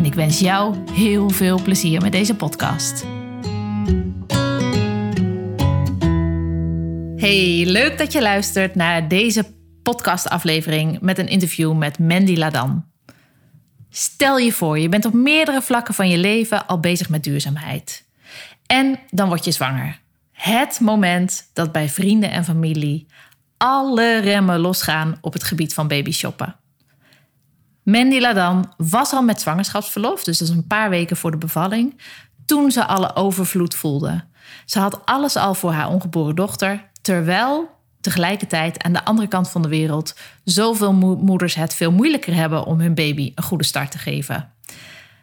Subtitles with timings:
[0.00, 3.04] en ik wens jou heel veel plezier met deze podcast.
[7.16, 12.84] Hey, leuk dat je luistert naar deze podcastaflevering met een interview met Mandy Ladan.
[13.90, 18.06] Stel je voor, je bent op meerdere vlakken van je leven al bezig met duurzaamheid.
[18.66, 20.00] En dan word je zwanger.
[20.32, 23.06] Het moment dat bij vrienden en familie
[23.56, 26.59] alle remmen losgaan op het gebied van babyshoppen.
[27.82, 32.00] Mandy Ladan was al met zwangerschapsverlof, dus dat is een paar weken voor de bevalling,
[32.46, 34.24] toen ze alle overvloed voelde.
[34.64, 39.62] Ze had alles al voor haar ongeboren dochter, terwijl tegelijkertijd aan de andere kant van
[39.62, 40.14] de wereld
[40.44, 44.52] zoveel moeders het veel moeilijker hebben om hun baby een goede start te geven.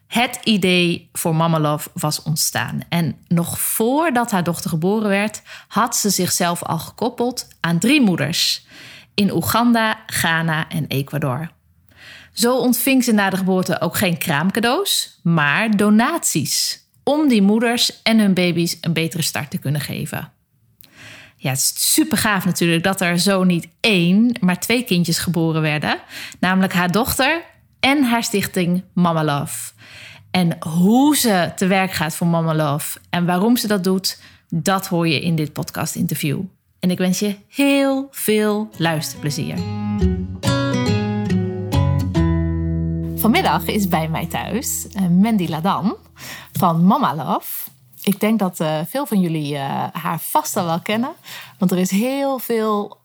[0.07, 2.79] Het idee voor Mama Love was ontstaan.
[2.89, 8.65] En nog voordat haar dochter geboren werd, had ze zichzelf al gekoppeld aan drie moeders
[9.13, 11.49] in Oeganda, Ghana en Ecuador.
[12.37, 18.19] Zo ontving ze na de geboorte ook geen kraamcadeaus, maar donaties om die moeders en
[18.19, 20.31] hun baby's een betere start te kunnen geven.
[21.35, 25.61] Ja, het is super gaaf natuurlijk dat er zo niet één, maar twee kindjes geboren
[25.61, 25.99] werden.
[26.39, 27.43] Namelijk haar dochter
[27.79, 29.71] en haar stichting Mama Love.
[30.31, 34.87] En hoe ze te werk gaat voor Mama Love en waarom ze dat doet, dat
[34.87, 36.39] hoor je in dit podcast-interview.
[36.79, 39.55] En ik wens je heel veel luisterplezier.
[43.17, 45.95] Vanmiddag is bij mij thuis uh, Mandy Ladan
[46.51, 47.69] van Mama Love.
[48.03, 51.09] Ik denk dat uh, veel van jullie uh, haar vast al wel kennen.
[51.57, 52.97] Want er is heel veel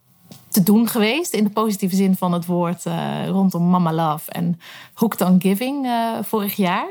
[0.48, 2.84] te doen geweest in de positieve zin van het woord
[3.26, 4.60] rondom Mama Love en
[4.94, 5.86] Hooked on Giving
[6.22, 6.88] vorig jaar.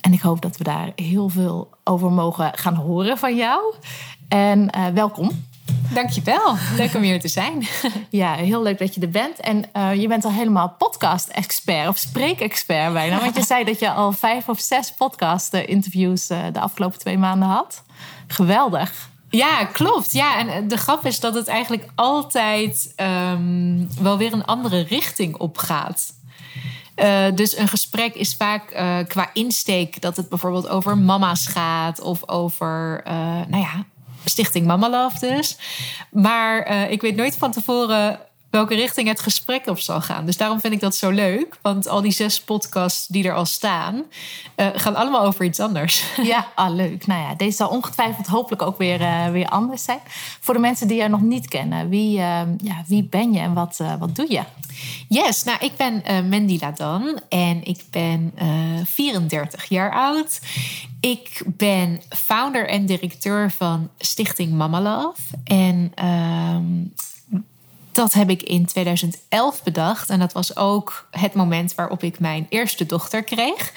[0.00, 3.74] En ik hoop dat we daar heel veel over mogen gaan horen van jou.
[4.28, 5.30] En welkom.
[5.94, 6.56] Dankjewel.
[6.76, 7.66] Leuk om hier te zijn.
[8.10, 9.40] Ja, heel leuk dat je er bent.
[9.40, 13.20] En uh, je bent al helemaal podcast-expert of spreekexpert bijna.
[13.20, 17.48] Want je zei dat je al vijf of zes podcast-interviews uh, de afgelopen twee maanden
[17.48, 17.82] had.
[18.26, 19.10] Geweldig.
[19.30, 20.12] Ja, klopt.
[20.12, 22.94] Ja, en de grap is dat het eigenlijk altijd
[23.32, 26.16] um, wel weer een andere richting opgaat.
[26.96, 32.00] Uh, dus een gesprek is vaak uh, qua insteek dat het bijvoorbeeld over mama's gaat
[32.00, 33.12] of over, uh,
[33.48, 33.84] nou ja,
[34.28, 35.56] Stichting Mama Love dus.
[36.10, 40.26] Maar uh, ik weet nooit van tevoren welke richting het gesprek op zal gaan.
[40.26, 41.58] Dus daarom vind ik dat zo leuk.
[41.62, 44.04] Want al die zes podcasts die er al staan,
[44.56, 46.04] uh, gaan allemaal over iets anders.
[46.22, 47.06] Ja, ah, leuk.
[47.06, 50.00] Nou ja, deze zal ongetwijfeld hopelijk ook weer, uh, weer anders zijn.
[50.40, 53.52] Voor de mensen die jou nog niet kennen, wie, uh, ja, wie ben je en
[53.52, 54.42] wat, wat doe je?
[55.08, 58.34] Yes, nou ik ben Mandy Ladan en ik ben
[58.84, 60.40] 34 jaar oud.
[61.00, 65.20] Ik ben founder en directeur van Stichting Mama Love.
[65.44, 66.64] En ehm,
[67.92, 70.10] dat heb ik in 2011 bedacht.
[70.10, 73.72] En dat was ook het moment waarop ik mijn eerste dochter kreeg.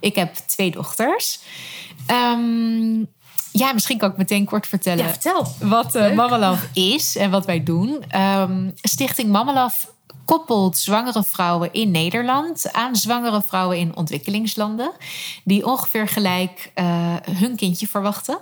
[0.00, 1.40] Ik heb twee dochters.
[2.10, 3.08] Um,
[3.52, 5.46] ja, misschien kan ik meteen kort vertellen ja, vertel.
[5.58, 8.04] wat uh, Mama Love is en wat wij doen.
[8.20, 9.86] Um, Stichting Mama Love
[10.30, 14.92] koppelt zwangere vrouwen in Nederland aan zwangere vrouwen in ontwikkelingslanden.
[15.44, 16.84] Die ongeveer gelijk uh,
[17.30, 18.38] hun kindje verwachten.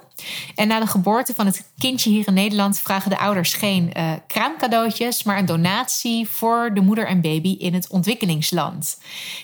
[0.54, 4.12] En na de geboorte van het kindje hier in Nederland vragen de ouders geen uh,
[4.26, 9.00] kraamcadeautjes, maar een donatie voor de moeder en baby in het ontwikkelingsland.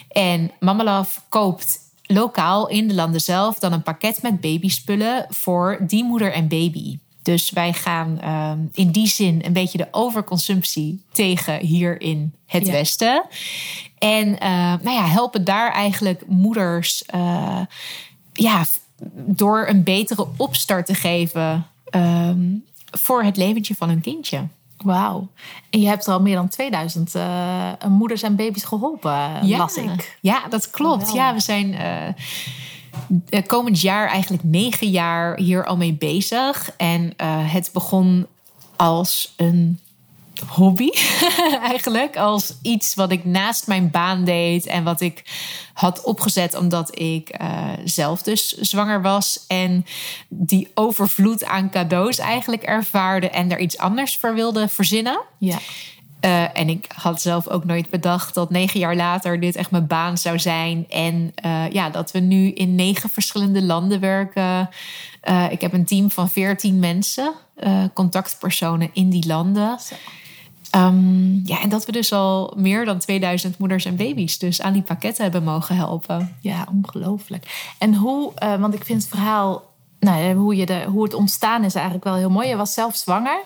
[0.08, 5.78] En Mama Love koopt lokaal in de landen zelf dan een pakket met babyspullen voor
[5.80, 6.98] die moeder en baby.
[7.24, 12.66] Dus wij gaan uh, in die zin een beetje de overconsumptie tegen hier in het
[12.66, 12.72] ja.
[12.72, 13.24] Westen.
[13.98, 14.38] En uh,
[14.82, 17.60] nou ja, helpen daar eigenlijk moeders uh,
[18.32, 18.64] ja,
[19.14, 24.46] door een betere opstart te geven um, voor het leventje van hun kindje.
[24.76, 25.28] Wauw.
[25.70, 29.58] En je hebt al meer dan 2000 uh, moeders en baby's geholpen, ja.
[29.58, 30.18] las ik.
[30.20, 31.12] Ja, dat klopt.
[31.12, 31.74] Ja, we zijn
[33.46, 36.70] komend jaar eigenlijk negen jaar hier al mee bezig.
[36.76, 38.26] En uh, het begon
[38.76, 39.80] als een
[40.48, 40.90] hobby
[41.72, 42.16] eigenlijk.
[42.16, 45.24] Als iets wat ik naast mijn baan deed en wat ik
[45.72, 49.44] had opgezet omdat ik uh, zelf dus zwanger was.
[49.48, 49.86] En
[50.28, 55.20] die overvloed aan cadeaus eigenlijk ervaarde en er iets anders voor wilde verzinnen.
[55.38, 55.58] Ja.
[56.24, 59.86] Eh, en ik had zelf ook nooit bedacht dat negen jaar later dit echt mijn
[59.86, 60.86] baan zou zijn.
[60.88, 64.68] En eh, ja, dat we nu in negen verschillende landen werken.
[65.20, 67.32] Eh, ik heb een team van veertien mensen,
[67.94, 69.78] contactpersonen in die landen.
[70.70, 74.72] Ehm, ja, en dat we dus al meer dan 2000 moeders en baby's dus aan
[74.72, 76.36] die pakketten hebben mogen helpen.
[76.40, 77.74] Ja, ongelooflijk.
[77.78, 79.62] En hoe, want ik vind het verhaal,
[80.00, 82.48] nou, hoe, je de, hoe het ontstaan is eigenlijk wel heel mooi.
[82.48, 83.40] Je was zelf zwanger.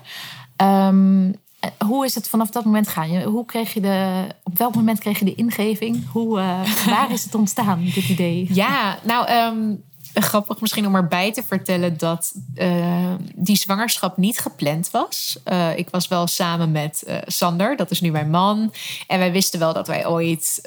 [0.62, 1.38] Um, eh,
[1.86, 3.22] hoe is het vanaf dat moment gaan?
[3.22, 6.10] Hoe kreeg je de, op welk moment kreeg je de ingeving?
[6.12, 8.46] Hoe, uh, waar is het ontstaan, dit idee?
[8.50, 9.82] Ja, nou, um,
[10.14, 15.38] grappig misschien om erbij te vertellen dat uh, die zwangerschap niet gepland was.
[15.44, 18.72] Uh, ik was wel samen met Sander, dat is nu mijn man.
[19.06, 20.60] En wij wisten wel dat wij ooit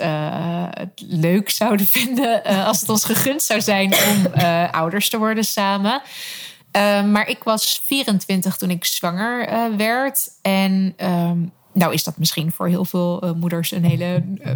[0.75, 4.41] het leuk zouden vinden als het ons gegund zou zijn om
[4.71, 6.01] ouders te worden samen.
[6.71, 10.29] Ehm, maar ik was 24 toen ik zwanger uh, werd.
[10.41, 14.51] En um, nou is dat misschien voor heel veel uh, moeders een hele uh,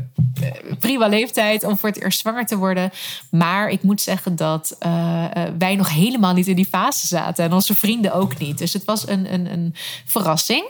[0.80, 2.92] prima leeftijd om voor het eerst zwanger te worden.
[3.30, 5.26] Maar ik moet zeggen dat uh,
[5.58, 7.46] wij nog helemaal niet in die fase zaten.
[7.46, 8.58] En onze vrienden ook niet.
[8.58, 9.76] Dus het was een, een, een
[10.06, 10.64] verrassing.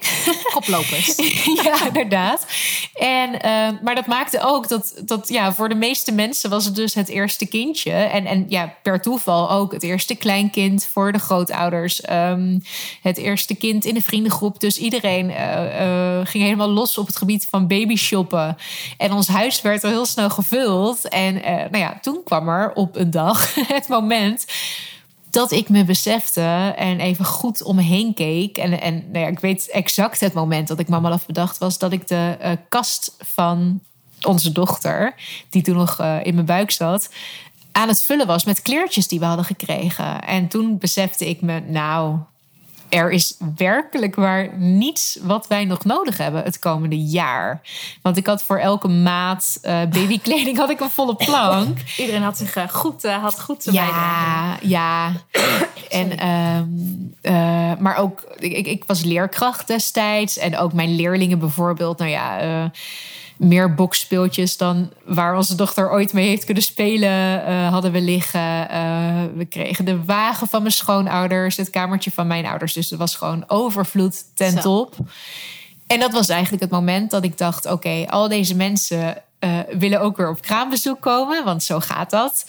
[0.54, 1.16] Koplopers.
[1.64, 2.46] ja, inderdaad.
[2.94, 3.30] En,
[3.84, 7.10] maar dat maakte ook dat, dat ja, voor de meeste mensen was het dus het
[7.10, 7.92] eerste kindje.
[7.92, 12.10] En, en ja, per toeval ook het eerste kleinkind voor de grootouders.
[12.10, 12.62] Um,
[13.02, 14.60] het eerste kind in de vriendengroep.
[14.60, 15.30] Dus iedereen
[16.42, 18.58] helemaal los op het gebied van baby shoppen.
[18.98, 21.08] En ons huis werd al heel snel gevuld.
[21.08, 24.46] En uh, nou ja, toen kwam er op een dag het moment
[25.30, 28.58] dat ik me besefte en even goed om me heen keek.
[28.58, 31.78] En, en nou ja, ik weet exact het moment dat ik mama af bedacht was
[31.78, 33.80] dat ik de uh, kast van
[34.22, 35.16] onze dochter,
[35.50, 37.10] die toen nog uh, in mijn buik zat,
[37.72, 40.22] aan het vullen was met kleertjes die we hadden gekregen.
[40.22, 42.18] En toen besefte ik me, nou,
[42.90, 47.62] er is werkelijk waar niets wat wij nog nodig hebben het komende jaar.
[48.02, 51.78] Want ik had voor elke maat uh, babykleding had ik een volle plank.
[51.98, 55.12] Iedereen had zich uh, goed, uh, had goed ja, ja.
[55.90, 57.14] en, um,
[57.80, 60.38] maar ook, ik, ik was leerkracht destijds.
[60.38, 61.98] En ook mijn leerlingen bijvoorbeeld.
[61.98, 62.72] Nou ja
[63.38, 68.68] meer boksspeeltjes dan waar onze dochter ooit mee heeft kunnen spelen, uh, hadden we liggen.
[68.72, 72.74] Uh, we kregen de wagen van mijn schoonouders, het kamertje van mijn ouders.
[72.74, 74.96] Dus er was gewoon overvloed ten top.
[75.88, 80.02] En dat was eigenlijk het moment dat ik dacht: oké, al deze mensen uh, willen
[80.02, 82.46] ook weer op kraambezoek komen, want zo gaat dat.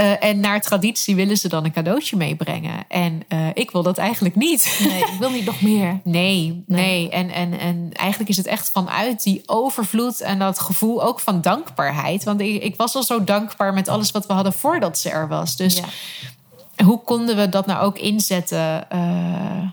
[0.00, 2.84] Uh, en naar traditie willen ze dan een cadeautje meebrengen.
[2.88, 4.80] En uh, ik wil dat eigenlijk niet.
[4.88, 6.00] Nee, ik wil niet nog meer.
[6.04, 6.80] Nee, nee.
[6.80, 7.10] nee.
[7.10, 11.40] En, en, en eigenlijk is het echt vanuit die overvloed en dat gevoel ook van
[11.40, 12.24] dankbaarheid.
[12.24, 15.28] Want ik, ik was al zo dankbaar met alles wat we hadden voordat ze er
[15.28, 15.56] was.
[15.56, 16.84] Dus ja.
[16.84, 18.86] hoe konden we dat nou ook inzetten?
[18.92, 19.68] Uh,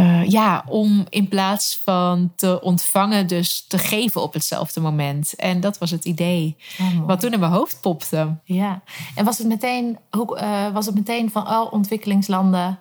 [0.00, 5.34] uh, ja, om in plaats van te ontvangen, dus te geven op hetzelfde moment.
[5.34, 6.56] En dat was het idee.
[6.80, 8.36] Oh, wat toen in mijn hoofd popte.
[8.44, 8.82] Ja,
[9.14, 12.78] en was het meteen, hoe, uh, was het meteen van oh, ontwikkelingslanden?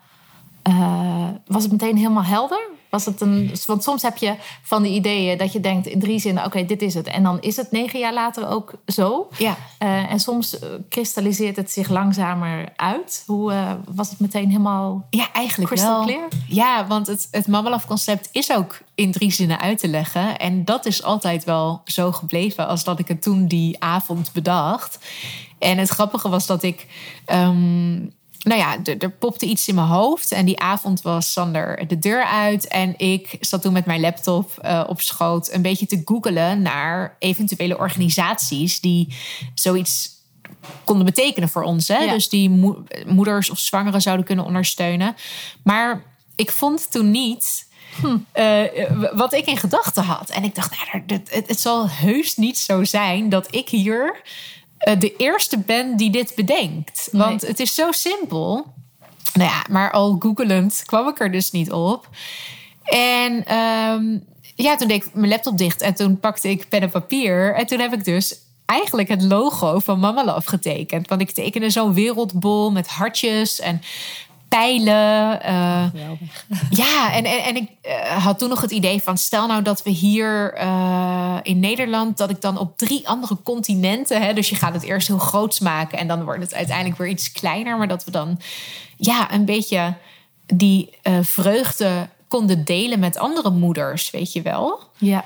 [0.70, 2.70] Uh, was het meteen helemaal helder?
[2.92, 6.20] Was het een, want soms heb je van die ideeën dat je denkt in drie
[6.20, 7.08] zinnen: oké, dit is het.
[7.08, 9.28] En dan is het negen jaar later ook zo.
[9.38, 9.58] Ja.
[9.80, 10.58] Uh, en soms
[10.90, 13.24] kristalliseert het zich langzamer uit.
[13.26, 15.08] Hoe uh, was het meteen helemaal.
[15.10, 16.04] Ja, eigenlijk wel.
[16.04, 16.28] Clear?
[16.48, 20.38] Ja, want het, het Mammalaf-concept is ook in drie zinnen uit te leggen.
[20.38, 25.00] En dat is altijd wel zo gebleven als dat ik het toen die avond bedacht.
[25.60, 26.88] En het grappige was dat ik.
[27.26, 28.14] Um,
[28.44, 30.32] nou ja, er, popte iets in mijn hoofd.
[30.32, 32.68] En die avond was Sander de deur uit.
[32.68, 37.16] En ik zat toen met mijn laptop uh, op schoot een beetje te googelen naar
[37.20, 39.16] eventuele organisaties die
[39.54, 40.10] zoiets
[40.84, 41.88] konden betekenen voor ons.
[41.88, 41.98] Hè?
[41.98, 42.14] Ja.
[42.14, 42.50] Dus die
[43.06, 45.16] moeders of zwangeren zouden kunnen ondersteunen.
[45.64, 46.04] Maar
[46.36, 47.70] ik vond toen niet.
[48.00, 48.18] Hm.
[48.34, 50.30] Uh, wat ik in gedachten had.
[50.30, 54.22] En ik dacht, nou, het, het, het zal heus niet zo zijn dat ik hier
[54.88, 57.10] uh, de eerste ben die dit bedenkt.
[57.12, 57.50] Want nee.
[57.50, 58.74] het is zo simpel.
[59.34, 62.10] Nou ja, maar al googelend kwam ik er dus niet op.
[62.84, 64.24] En um,
[64.56, 67.56] ja, toen deed ik mijn laptop dicht en toen pakte ik pen en papier.
[67.56, 71.10] En toen heb ik dus eigenlijk het logo van Mama Love getekend.
[71.10, 73.82] Want ik tekende zo'n wereldbol met hartjes en
[74.58, 75.40] pijlen.
[75.46, 75.84] Uh,
[76.70, 79.18] ja, en, en, en ik uh, had toen nog het idee van...
[79.18, 82.18] stel nou dat we hier uh, in Nederland...
[82.18, 84.22] dat ik dan op drie andere continenten...
[84.22, 85.98] Hè, dus je gaat het eerst heel groots maken...
[86.00, 87.78] en dan wordt het uiteindelijk weer iets kleiner...
[87.78, 88.40] maar dat we dan
[88.98, 89.94] ja, een beetje
[90.46, 90.90] die
[91.22, 94.80] vreugde konden delen met andere moeders, weet je wel.
[94.98, 95.26] Ja.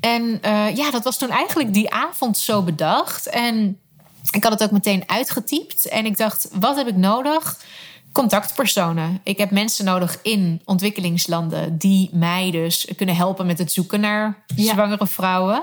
[0.00, 0.40] En
[0.74, 3.26] ja, dat was toen eigenlijk die avond zo bedacht.
[3.26, 3.78] En
[4.30, 5.88] ik had het ook meteen uitgetypt.
[5.88, 7.58] En ik dacht, wat heb ik nodig
[8.14, 9.20] contactpersonen.
[9.22, 14.44] Ik heb mensen nodig in ontwikkelingslanden die mij dus kunnen helpen met het zoeken naar
[14.56, 15.62] zwangere vrouwen.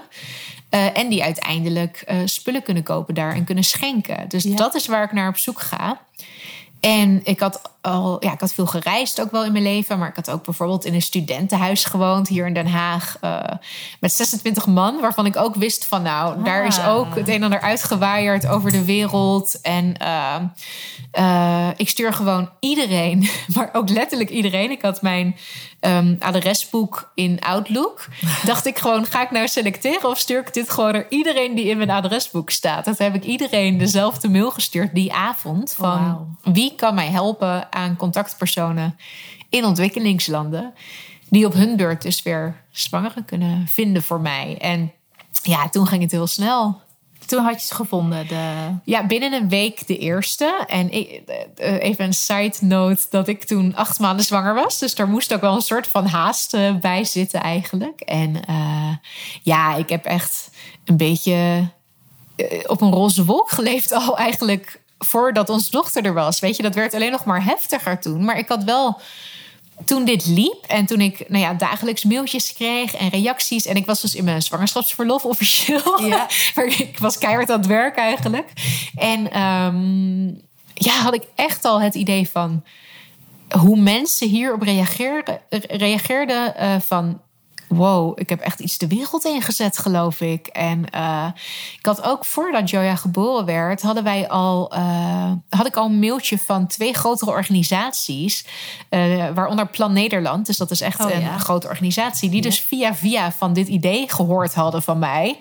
[0.70, 4.29] Uh, en die uiteindelijk uh, spullen kunnen kopen daar en kunnen schenken.
[4.29, 6.01] Dus dat is waar ik naar op zoek ga.
[6.79, 10.00] En ik had al, ja, ik had veel gereisd ook wel in mijn leven.
[10.00, 13.17] Maar ik had ook bijvoorbeeld in een studentenhuis gewoond hier in Den Haag.
[13.21, 13.39] Uh,
[14.00, 17.43] met 26 man, waarvan ik ook wist van nou, daar is ook het een en
[17.43, 19.61] ander uitgewaaierd over de wereld.
[19.61, 20.35] En uh,
[21.19, 24.71] uh, ik stuur gewoon iedereen, maar ook letterlijk iedereen.
[24.71, 25.35] Ik had mijn
[25.81, 28.07] um, adresboek in Outlook.
[28.45, 31.65] Dacht ik gewoon, ga ik nou selecteren of stuur ik dit gewoon naar iedereen die
[31.65, 32.85] in mijn adresboek staat?
[32.85, 35.73] Dat heb ik iedereen dezelfde mail gestuurd die avond.
[35.77, 38.97] Van wie kan mij helpen aan contactpersonen
[39.49, 40.73] in ontwikkelingslanden.
[41.29, 44.57] Die op hun beurt dus weer zwangeren kunnen vinden voor mij.
[44.59, 44.91] En
[45.43, 46.81] ja, toen ging het heel snel.
[47.25, 48.27] Toen had je ze gevonden?
[48.27, 48.75] De...
[48.83, 50.63] Ja, binnen een week de eerste.
[50.67, 51.21] En ik,
[51.55, 54.79] eh, even een side note dat ik toen acht maanden zwanger was.
[54.79, 58.01] Dus daar moest ook wel een soort van haast eh, bij zitten eigenlijk.
[58.01, 58.39] En
[59.43, 60.49] ja, ik heb echt
[60.85, 61.69] een beetje
[62.67, 66.39] op een roze wolk geleefd al eigenlijk voordat onze dochter er was.
[66.39, 68.25] Weet je, dat werd alleen nog maar heftiger toen.
[68.25, 69.01] Maar ik had wel
[69.86, 73.65] toen dit liep en toen ik nou ja, dagelijks mailtjes kreeg en reacties.
[73.65, 76.01] En ik was dus in mijn zwangerschapsverlof officieel.
[76.01, 76.27] Ja.
[76.55, 78.50] maar ik was keihard aan het werk eigenlijk.
[78.96, 80.41] En um,
[80.74, 82.63] ja, had ik echt al het idee van
[83.60, 85.39] hoe mensen hierop reageerden.
[85.67, 87.22] reageerden uh, van
[87.71, 90.47] wow, ik heb echt iets de wereld ingezet, geloof ik.
[90.47, 91.27] En uh,
[91.77, 95.99] ik had ook voordat Joja geboren werd, hadden wij al, uh, had ik al een
[95.99, 98.45] mailtje van twee grotere organisaties,
[98.89, 100.45] uh, waaronder Plan Nederland.
[100.45, 104.09] Dus dat is echt oh, een grote organisatie, die dus via via van dit idee
[104.09, 105.37] gehoord hadden van mij.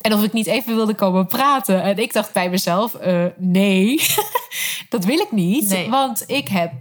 [0.00, 1.82] En of ik niet even wilde komen praten.
[1.82, 2.96] En ik dacht bij mezelf:
[3.36, 4.00] nee,
[4.88, 5.68] dat wil ik niet.
[5.68, 5.90] Nee.
[5.90, 6.72] Want ik heb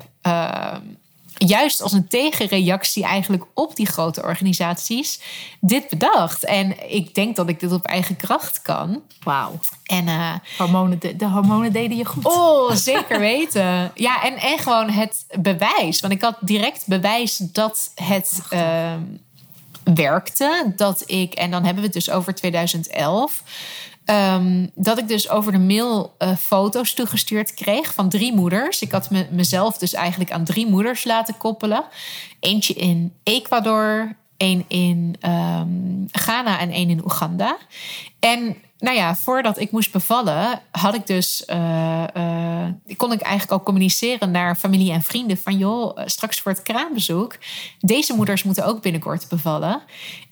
[1.38, 5.20] juist als een tegenreactie eigenlijk op die grote organisaties
[5.60, 6.46] dit bedacht.
[6.46, 9.02] En ik denk dat ik dit op eigen kracht kan.
[9.24, 9.60] Wauw.
[9.84, 12.26] En uh, hormonen, de, de, hormonen deden je goed.
[12.26, 13.92] Oh, zeker weten.
[13.96, 16.00] ja, en, en gewoon het bewijs.
[16.00, 18.94] Want ik had direct bewijs dat het uh,
[19.94, 20.74] werkte.
[20.76, 23.44] Dat ik, en dan hebben we het dus over 2011
[24.10, 28.82] Um, dat ik dus over de mail uh, foto's toegestuurd kreeg van drie moeders.
[28.82, 31.84] Ik had me, mezelf dus eigenlijk aan drie moeders laten koppelen.
[32.40, 37.58] Eentje in Ecuador, één in um, Ghana en één in Oeganda.
[38.20, 43.52] En nou ja, voordat ik moest bevallen, had ik dus, uh, uh, kon ik eigenlijk
[43.52, 47.38] al communiceren naar familie en vrienden van joh, straks voor het kraambezoek,
[47.80, 49.82] deze moeders moeten ook binnenkort bevallen.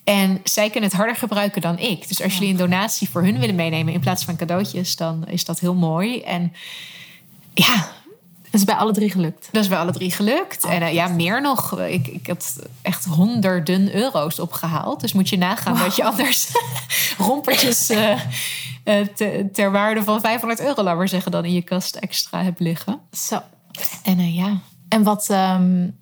[0.06, 2.08] En zij kunnen het harder gebruiken dan ik.
[2.08, 5.46] Dus als jullie een donatie voor hun willen meenemen in plaats van cadeautjes, dan is
[5.46, 6.22] dat heel mooi.
[6.22, 6.54] En
[7.54, 7.76] ja,
[8.44, 9.50] dat is bij alle drie gelukt.
[9.52, 10.64] Dat is bij alle drie gelukt.
[10.64, 11.80] en uh, ja, meer nog.
[11.80, 15.02] Ik, ik had echt honderden euro's opgehaald.
[15.02, 16.52] Dus moet je nagaan dat je anders
[17.18, 18.20] rompertjes uh,
[18.86, 22.44] uh, te, ter waarde van 500 euro, laten we zeggen, dan in je kast extra
[22.44, 23.00] hebt liggen.
[23.12, 23.42] Zo.
[24.04, 24.60] En ja.
[24.90, 25.98] En wat, um,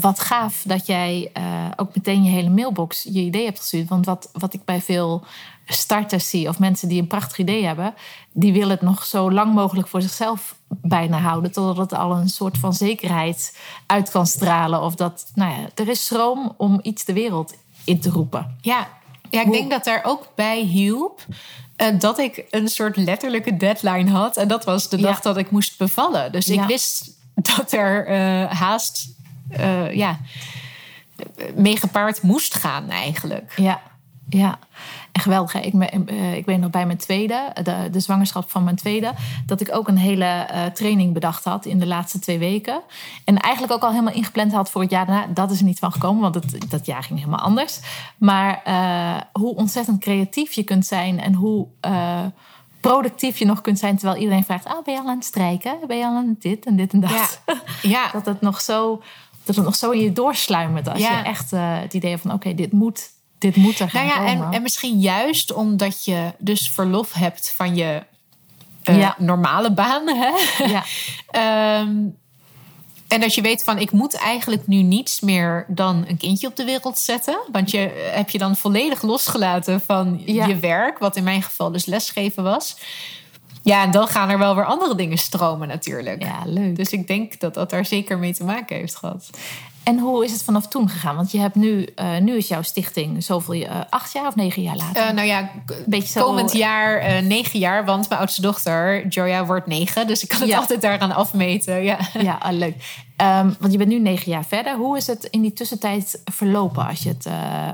[0.00, 1.32] wat gaaf dat jij
[1.76, 3.88] ook meteen je hele mailbox je idee hebt gestuurd.
[3.88, 5.24] Want wat, wat ik bij veel
[5.66, 7.94] starters zie, of mensen die een prachtig idee hebben,
[8.32, 12.28] die willen het nog zo lang mogelijk voor zichzelf bijna houden, totdat het al een
[12.28, 14.82] soort van zekerheid uit kan stralen.
[14.82, 18.56] Of dat, nou ja, er is stroom om iets de wereld in te roepen.
[18.60, 18.88] Ja,
[19.30, 21.26] ja ik denk dat daar ook bij hielp.
[21.76, 24.36] Uh, dat ik een soort letterlijke deadline had.
[24.36, 26.32] En dat was de dag dat ik moest bevallen.
[26.32, 29.08] Dus ik wist dat er uh, haast
[29.60, 30.18] uh, ja,
[31.54, 33.52] mee gepaard moest gaan eigenlijk.
[33.56, 33.80] Ja,
[34.28, 34.58] ja.
[35.12, 35.54] En geweldig.
[35.54, 39.12] Ik, uh, ik weet nog bij mijn tweede, de, de, zwangerschap van mijn tweede,
[39.46, 42.82] dat ik ook een hele uh, training bedacht had in de laatste twee weken.
[43.24, 45.26] En eigenlijk ook al helemaal ingepland had voor het jaar daarna.
[45.26, 47.80] Dat is er niet van gekomen, want het, dat jaar ging helemaal anders.
[48.18, 51.66] Maar uh, hoe ontzettend creatief je kunt zijn en hoe
[52.90, 55.78] productief je nog kunt zijn terwijl iedereen vraagt: oh, ben je al aan het strijken?
[55.86, 57.40] Ben je al aan dit en dit en dat?
[57.46, 57.54] Ja.
[57.82, 58.10] ja.
[58.12, 59.02] dat het nog zo.
[59.44, 62.54] Dat het nog zo in je doorsluimert als je echt het idee hebt van oké,
[62.54, 66.70] dit moet dit moet er gaan nou ja, En, en misschien juist omdat je dus
[66.70, 68.02] verlof hebt van je
[68.84, 70.08] uh, normale baan.
[70.08, 70.30] Hè?
[70.64, 70.84] Ja.
[71.80, 72.16] um,
[73.14, 76.56] en dat je weet van ik moet eigenlijk nu niets meer dan een kindje op
[76.56, 77.38] de wereld zetten.
[77.52, 80.46] Want je heb je dan volledig losgelaten van ja.
[80.46, 82.76] je werk, wat in mijn geval dus lesgeven was.
[83.64, 86.22] Ja, en dan gaan er wel weer andere dingen stromen natuurlijk.
[86.22, 86.76] Ja, leuk.
[86.76, 89.30] Dus ik denk dat dat daar zeker mee te maken heeft gehad.
[89.82, 91.16] En hoe is het vanaf toen gegaan?
[91.16, 94.62] Want je hebt nu, uh, nu is jouw stichting zoveel, uh, acht jaar of negen
[94.62, 95.02] jaar later?
[95.02, 95.50] Uh, nou ja,
[95.86, 96.58] Beetje komend zo...
[96.58, 100.06] jaar negen jaar, want mijn oudste dochter, Joya, wordt negen.
[100.06, 100.58] Dus ik kan het ja.
[100.58, 101.82] altijd daaraan afmeten.
[101.82, 102.74] Ja, ja ah, leuk.
[103.16, 104.76] Um, want je bent nu negen jaar verder.
[104.76, 107.26] Hoe is het in die tussentijd verlopen als je het,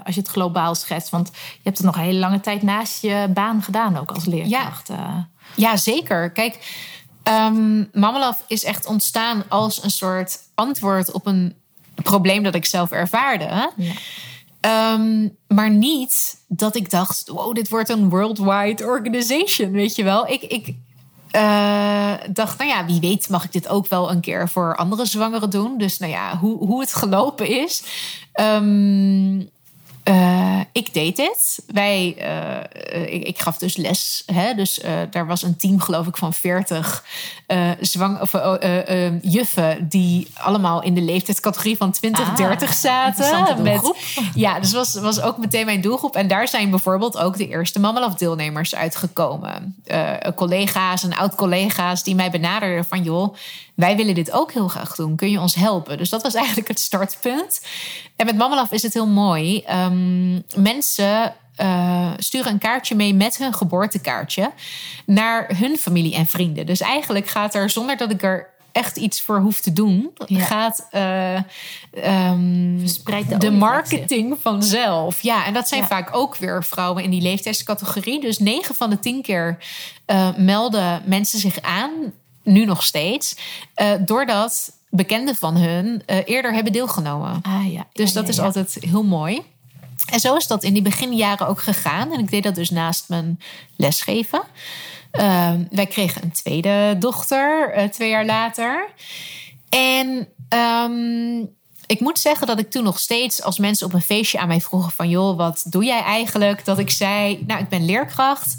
[0.04, 1.10] als je het globaal schetst?
[1.10, 4.24] Want je hebt het nog een hele lange tijd naast je baan gedaan, ook als
[4.24, 4.88] leerkracht.
[4.88, 6.30] Ja, ja zeker.
[6.30, 6.58] Kijk,
[7.24, 11.54] um, Mamalaf is echt ontstaan als een soort antwoord op een
[12.02, 13.72] probleem dat ik zelf ervaarde.
[13.76, 13.92] Ja.
[14.60, 19.70] Ehm, maar niet dat ik dacht: wow, dit wordt een worldwide organization.
[19.70, 20.28] Weet je wel?
[20.28, 20.74] Ik, ik
[21.32, 25.04] uh, dacht, nou ja, wie weet mag ik dit ook wel een keer voor andere
[25.04, 25.78] zwangeren doen.
[25.78, 27.82] Dus nou ja, hoe, hoe het gelopen is.
[28.40, 29.50] Um,
[30.04, 31.62] uh, ik deed dit.
[31.66, 34.22] Wij, uh, ik, ik, gaf dus les.
[34.26, 34.54] Hè?
[34.54, 37.04] Dus uh, daar was een team, geloof ik, van 40
[37.80, 38.32] zwang, of,
[39.22, 39.88] juffen.
[39.88, 43.62] die allemaal in de leeftijdscategorie van 20, ah, 30 zaten.
[43.62, 43.92] Met,
[44.34, 46.16] ja, dus was, was ook meteen mijn doelgroep.
[46.16, 49.76] En daar zijn bijvoorbeeld ook de eerste Mammalaf-deelnemers uitgekomen.
[50.34, 53.02] collega's en oud-collega's die mij benaderden van...
[53.02, 53.34] joh,
[53.80, 55.16] wij willen dit ook heel graag doen.
[55.16, 55.98] Kun je ons helpen?
[55.98, 57.60] Dus dat was eigenlijk het startpunt.
[58.16, 59.64] En met Mammalaf is het heel mooi.
[59.70, 64.50] Um, mensen uh, sturen een kaartje mee met hun geboortekaartje
[65.06, 66.66] naar hun familie en vrienden.
[66.66, 70.88] Dus eigenlijk gaat er zonder dat ik er echt iets voor hoef te doen, gaat
[70.92, 71.34] uh,
[72.30, 75.20] um, de, de marketing vanzelf.
[75.20, 78.20] Ja, en dat zijn vaak ook weer vrouwen in die leeftijdscategorie.
[78.20, 79.58] Dus 9 van de 10 keer
[80.06, 81.90] uh, melden mensen zich aan
[82.50, 83.36] nu nog steeds.
[83.76, 87.40] Uh, doordat bekenden van hun uh, eerder hebben deelgenomen.
[87.42, 87.86] Ah, ja.
[87.92, 89.42] Dus dat is altijd heel mooi.
[90.06, 92.12] En zo is dat in die beginjaren ook gegaan.
[92.12, 93.40] En ik deed dat dus naast mijn
[93.76, 94.42] lesgeven.
[95.12, 98.88] Uh, wij kregen een tweede dochter uh, twee jaar later.
[99.68, 101.50] En um,
[101.86, 104.60] ik moet zeggen dat ik toen nog steeds, als mensen op een feestje aan mij
[104.60, 106.64] vroegen: van joh, wat doe jij eigenlijk?
[106.64, 108.56] Dat ik zei: Nou, ik ben leerkracht.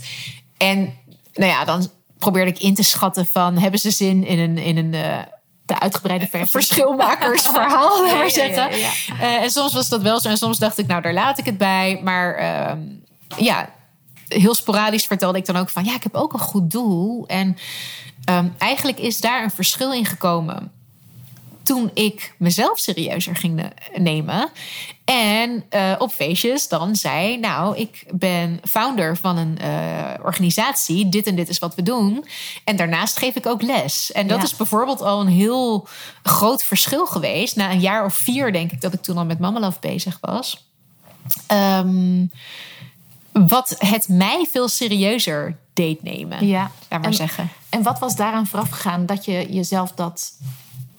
[0.58, 0.94] En
[1.34, 1.90] nou ja, dan
[2.22, 5.18] probeerde ik in te schatten van hebben ze zin in een, in een uh,
[5.66, 6.50] de uitgebreide versie.
[6.50, 8.72] verschilmakersverhaal, ja, zeggen.
[8.72, 10.30] Uh, en soms was dat wel zo.
[10.30, 12.02] En soms dacht ik, nou, daar laat ik het bij.
[12.04, 12.72] Maar uh,
[13.38, 13.70] ja,
[14.28, 15.86] heel sporadisch vertelde ik dan ook van...
[15.86, 17.28] ja, ik heb ook een goed doel.
[17.28, 17.58] En
[18.30, 20.72] um, eigenlijk is daar een verschil in gekomen
[21.64, 24.50] toen ik mezelf serieuzer ging nemen.
[25.12, 31.10] En uh, op feestjes dan zei: Nou, ik ben founder van een uh, organisatie.
[31.10, 32.26] Dit en dit is wat we doen.
[32.64, 34.12] En daarnaast geef ik ook les.
[34.12, 34.44] En dat ja.
[34.44, 35.88] is bijvoorbeeld al een heel
[36.24, 37.56] groot verschil geweest.
[37.56, 40.18] Na een jaar of vier, denk ik, dat ik toen al met Mama Love bezig
[40.22, 40.70] was.
[41.52, 42.32] Um,
[43.32, 46.48] wat het mij veel serieuzer deed nemen.
[46.48, 47.50] Ja, laat maar en, zeggen.
[47.70, 50.34] En wat was daaraan vooraf gegaan dat je jezelf dat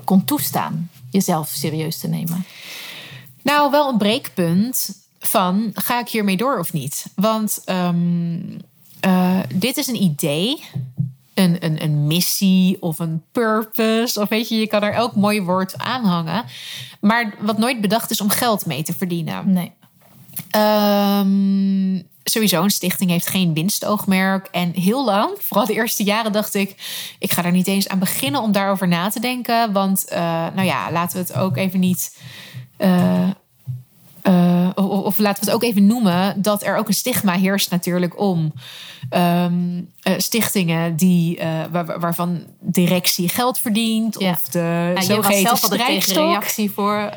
[0.05, 2.45] kon toestaan jezelf serieus te nemen?
[3.43, 7.07] Nou, wel een breekpunt van ga ik hiermee door of niet?
[7.15, 8.61] Want um,
[9.07, 10.65] uh, dit is een idee,
[11.35, 14.21] een, een, een missie of een purpose.
[14.21, 16.45] Of weet je, je kan er elk mooi woord aan hangen.
[17.01, 19.53] Maar wat nooit bedacht is om geld mee te verdienen.
[19.53, 19.73] Nee.
[20.57, 24.49] Um, sowieso, een stichting heeft geen winstoogmerk.
[24.51, 26.75] En heel lang, vooral de eerste jaren, dacht ik...
[27.19, 29.73] ik ga er niet eens aan beginnen om daarover na te denken.
[29.73, 30.19] Want, uh,
[30.55, 32.17] nou ja, laten we het ook even niet...
[32.83, 33.29] Uh,
[34.23, 37.71] uh, of, of, laten we het ook even noemen, dat er ook een stigma heerst
[37.71, 38.53] natuurlijk om
[39.11, 44.17] um, uh, stichtingen die, uh, waar, waarvan directie geld verdient.
[44.19, 44.31] Ja.
[44.31, 46.17] Of de ja, zogeheten strijdsstok.
[46.17, 47.13] reactie voor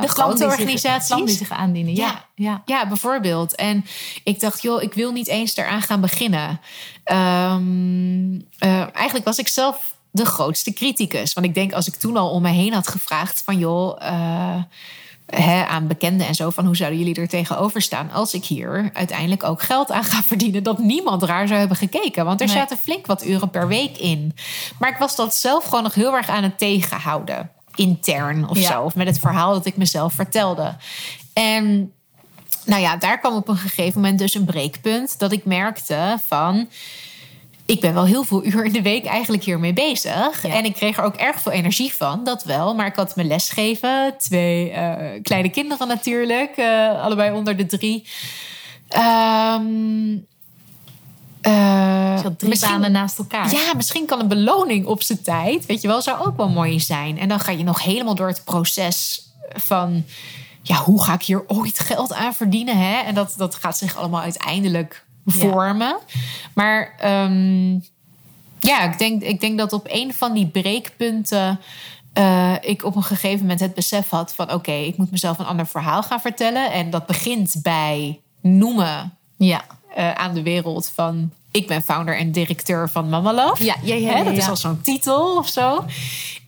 [0.00, 1.16] de grote organisaties.
[1.16, 1.94] die zich aandienen.
[1.94, 2.06] Ja.
[2.06, 2.22] Ja.
[2.34, 2.62] ja.
[2.64, 2.88] Ja.
[2.88, 3.54] bijvoorbeeld.
[3.54, 3.84] En
[4.24, 6.60] ik dacht, joh, ik wil niet eens eraan gaan beginnen.
[7.04, 8.46] Um,
[8.92, 11.32] eigenlijk was ik zelf de grootste criticus.
[11.32, 13.96] Want ik denk, als ik toen al om me heen had gevraagd van joh
[15.68, 19.44] aan bekenden en zo van hoe zouden jullie er tegenover staan als ik hier uiteindelijk
[19.44, 22.24] ook geld aan ga verdienen dat niemand raar zou hebben gekeken.
[22.24, 22.56] Want er nee.
[22.56, 24.34] zaten flink wat uren per week in.
[24.78, 27.50] Maar ik was dat zelf gewoon nog heel erg aan het tegenhouden.
[27.74, 28.70] Intern of ja.
[28.70, 28.82] zo.
[28.82, 30.76] Of met het verhaal dat ik mezelf vertelde.
[31.32, 31.92] En
[32.64, 36.68] nou ja, daar kwam op een gegeven moment dus een breekpunt dat ik merkte van
[37.68, 40.42] ik ben wel heel veel uur in de week eigenlijk hiermee bezig.
[40.42, 40.54] Ja.
[40.54, 42.74] En ik kreeg er ook erg veel energie van, dat wel.
[42.74, 48.06] Maar ik had mijn lesgeven, twee uh, kleine kinderen natuurlijk, uh, allebei onder de drie.
[48.96, 50.26] Um,
[51.42, 53.50] uh, drie misschien, banen naast elkaar.
[53.50, 56.80] Ja, misschien kan een beloning op zijn tijd, weet je wel, zou ook wel mooi
[56.80, 57.18] zijn.
[57.18, 60.04] En dan ga je nog helemaal door het proces van,
[60.62, 62.78] ja, hoe ga ik hier ooit geld aan verdienen?
[62.78, 62.98] Hè?
[62.98, 65.98] En dat, dat gaat zich allemaal uiteindelijk vormen.
[66.06, 66.20] Ja.
[66.54, 67.84] Maar um,
[68.58, 71.60] ja, ik denk, ik denk dat op een van die breekpunten
[72.12, 75.46] eh, ik op een gegeven moment het besef had van oké, ik moet mezelf een
[75.46, 76.72] ander verhaal gaan vertellen.
[76.72, 79.64] En dat begint bij noemen Ja.
[79.94, 83.64] eh, aan de wereld van ik ben founder en directeur van Mama Love.
[83.64, 85.84] Ja, ja, ja, Hè, ja, dat is al zo'n titel of zo.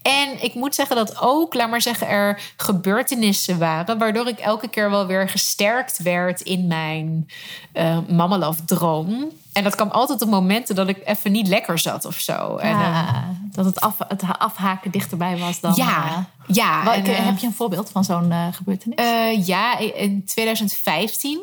[0.02, 3.98] En ik moet zeggen dat ook, laat maar zeggen, er gebeurtenissen waren...
[3.98, 7.28] waardoor ik elke keer wel weer gesterkt werd in mijn
[7.72, 9.30] eh Mama Love droom.
[9.52, 12.56] En dat kwam altijd op momenten dat ik even niet lekker zat of zo.
[12.56, 15.72] En, eh, Ah, dat het, af, het afhaken dichterbij was dan...
[15.76, 16.94] ja, eh, ja.
[16.94, 19.46] En, eh, heb je een voorbeeld van zo'n gebeurtenis?
[19.46, 21.40] Ja, in 2015.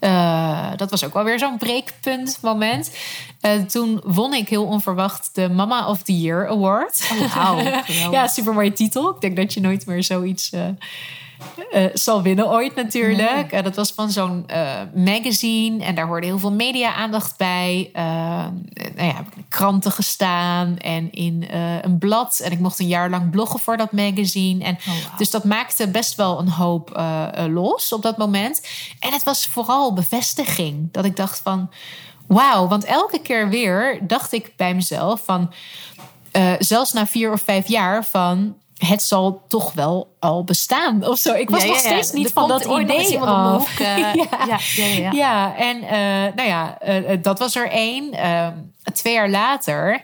[0.00, 2.94] Eh, dat was ook wel weer zo'n breekpunt moment.
[3.40, 7.10] Eh, toen won ik heel onverwacht de Mama of the Year Award.
[7.36, 7.60] Oh,
[8.10, 9.14] ja, super mooie titel.
[9.14, 10.68] Ik denk dat je nooit meer zoiets eh,
[11.70, 13.52] eh, zal winnen ooit natuurlijk.
[13.52, 17.90] Eh, dat was van zo'n eh, magazine en daar hoorde heel veel media-aandacht bij.
[17.92, 18.52] Nou
[18.96, 21.46] ja, heb ik in kranten gestaan en in
[21.82, 22.40] een blad.
[22.44, 24.64] En ik mocht een jaar lang bloggen voor dat magazine.
[24.64, 25.16] En wauw.
[25.16, 27.02] Dus dat maakte best wel een hoop
[27.48, 28.66] los op dat moment.
[29.00, 30.92] En het was vooral bevestiging.
[30.92, 31.70] Dat ik dacht van,
[32.26, 32.68] wauw.
[32.68, 35.52] Want elke keer weer dacht ik bij mezelf van...
[36.58, 38.54] zelfs na vier of vijf jaar van...
[38.86, 41.32] Het zal toch wel al bestaan of zo.
[41.34, 41.88] Ik was Ja, nog ja, ja.
[41.90, 43.80] steeds niet Er van dat idee af.
[43.80, 44.14] eh,
[44.98, 45.10] ja.
[45.12, 48.12] ja, en eh, nou ja, eh, dat was er één.
[48.12, 48.52] Ehm,
[48.92, 50.02] twee jaar later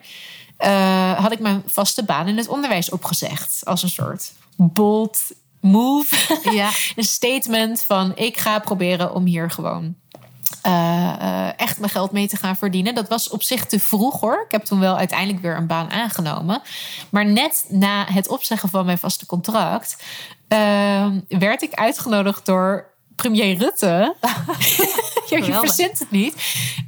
[1.16, 3.60] had ik mijn vaste baan in het onderwijs opgezegd.
[3.64, 5.18] Als een soort bold
[5.60, 6.38] move.
[6.52, 6.70] Ja.
[6.96, 9.94] een statement van ik ga proberen om hier gewoon
[11.56, 12.94] echt mijn geld mee te gaan verdienen.
[12.94, 14.42] Dat was op zich te vroeg hoor.
[14.44, 16.62] Ik heb toen wel uiteindelijk weer een baan aangenomen.
[17.10, 20.02] Maar net na het opzeggen van mijn vaste contract
[20.48, 24.14] eh, werd ik uitgenodigd door premier Rutte.
[25.30, 26.34] ja, je verzint het niet.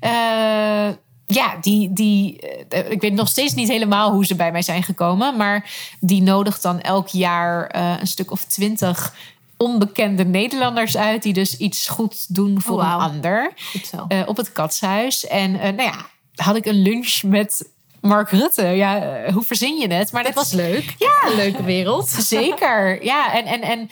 [0.00, 0.88] Eh,
[1.26, 4.82] ja, die, die, eh, ik weet nog steeds niet helemaal hoe ze bij mij zijn
[4.82, 5.36] gekomen.
[5.36, 9.14] Maar die nodigt dan elk jaar eh, een stuk of twintig
[9.58, 11.22] onbekende Nederlanders uit.
[11.22, 12.98] Die dus iets goed doen voor Oh, wauw.
[13.00, 13.52] een ander.
[13.72, 14.04] Goed zo.
[14.08, 15.26] eh, op het katshuis.
[15.26, 17.68] En eh, nou ja, had ik een lunch met
[18.00, 18.62] Mark Rutte.
[18.66, 20.12] Ja, eh, hoe verzin je het?
[20.12, 20.94] Maar dat, was leuk.
[20.98, 22.08] Ja, Een leuke wereld.
[22.36, 23.32] Zeker, ja.
[23.32, 23.90] En, en, en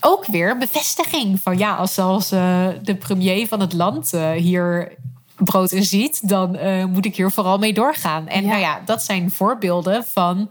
[0.00, 4.92] ook weer bevestiging van ja, als zelfs de premier van het land hier
[5.36, 6.58] brood in ziet, dan
[6.90, 8.28] moet ik hier vooral mee doorgaan.
[8.28, 8.48] En Ja.
[8.48, 10.50] nou ja, dat zijn voorbeelden van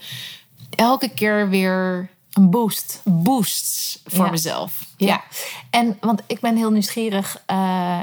[0.75, 3.01] elke keer weer Een boost.
[3.03, 4.31] boosts voor Ja.
[4.31, 4.85] mezelf.
[4.97, 5.07] Ja.
[5.07, 5.21] Ja.
[5.69, 7.57] En want ik ben heel nieuwsgierig eh,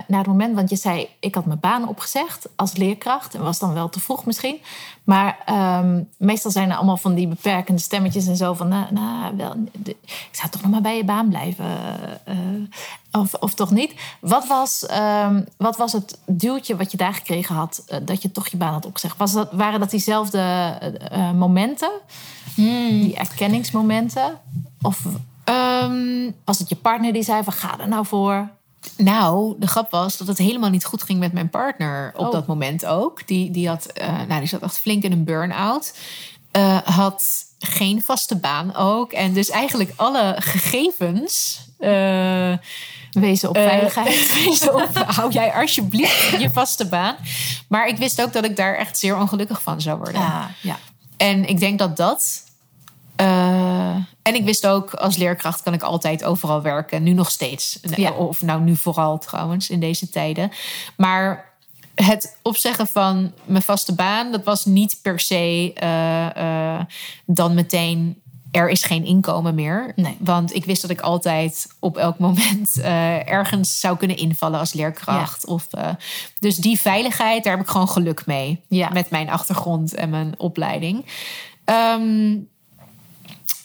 [0.07, 3.59] naar het moment, want je zei, ik had mijn baan opgezegd als leerkracht en was
[3.59, 4.61] dan wel te vroeg misschien.
[5.05, 9.37] Maar ehm, meestal zijn er allemaal van die beperkende stemmetjes en zo van, nou, nou
[9.37, 11.67] wel, ik zou toch nog maar bij je baan blijven,
[12.25, 12.37] eh,
[13.21, 13.95] of, of toch niet?
[14.21, 18.33] Wat was, ehm, wat was het duwtje wat je daar gekregen had, eh, dat je
[18.33, 19.17] toch je baan had opgezegd?
[19.17, 20.39] Was dat, waren dat diezelfde
[21.11, 21.31] eh,
[22.57, 24.39] momenten, die erkenningsmomenten?
[24.83, 25.01] Of
[25.45, 28.49] Ehm, was het je partner die zei van ga er nou voor?
[28.97, 32.33] Nou, de grap was dat het helemaal niet goed ging met mijn partner op Oh.
[32.33, 33.27] dat moment ook.
[33.27, 35.95] Die, die, had, eh, nou, die zat echt flink in een burn-out.
[36.51, 37.25] Eh, had
[37.59, 39.13] geen vaste baan ook.
[39.13, 41.61] En dus eigenlijk alle gegevens.
[41.79, 42.53] eh,
[43.11, 44.35] Wezen op veiligheid.
[44.45, 47.17] wezen op, hou jij alsjeblieft je vaste baan.
[47.69, 50.21] Maar ik wist ook dat ik daar echt zeer ongelukkig van zou worden.
[50.21, 50.79] Ja, ja.
[51.17, 52.45] En ik denk dat dat.
[53.17, 57.03] Eh, en ik wist ook, als leerkracht kan ik altijd overal werken.
[57.03, 57.79] Nu nog steeds.
[57.97, 58.13] Ja.
[58.13, 60.51] Of nou nu vooral trouwens, in deze tijden.
[60.97, 61.55] Maar
[61.95, 66.81] het opzeggen van mijn vaste baan, dat was niet per se eh, eh,
[67.27, 68.21] dan meteen.
[68.51, 69.93] Er is geen inkomen meer.
[69.97, 70.17] Nee.
[70.19, 72.81] Want ik wist dat ik altijd op elk moment
[73.25, 75.47] ergens zou kunnen invallen als leerkracht.
[75.47, 75.67] Of,
[76.39, 78.63] dus die veiligheid, daar heb ik gewoon geluk mee.
[78.69, 78.89] Ja.
[78.89, 81.05] Met mijn achtergrond en mijn opleiding.
[81.65, 82.37] Ehm,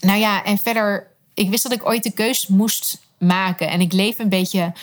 [0.02, 3.70] nou ja, en verder, ik wist dat ik ooit de keus moest maken.
[3.70, 4.74] En ik leef een beetje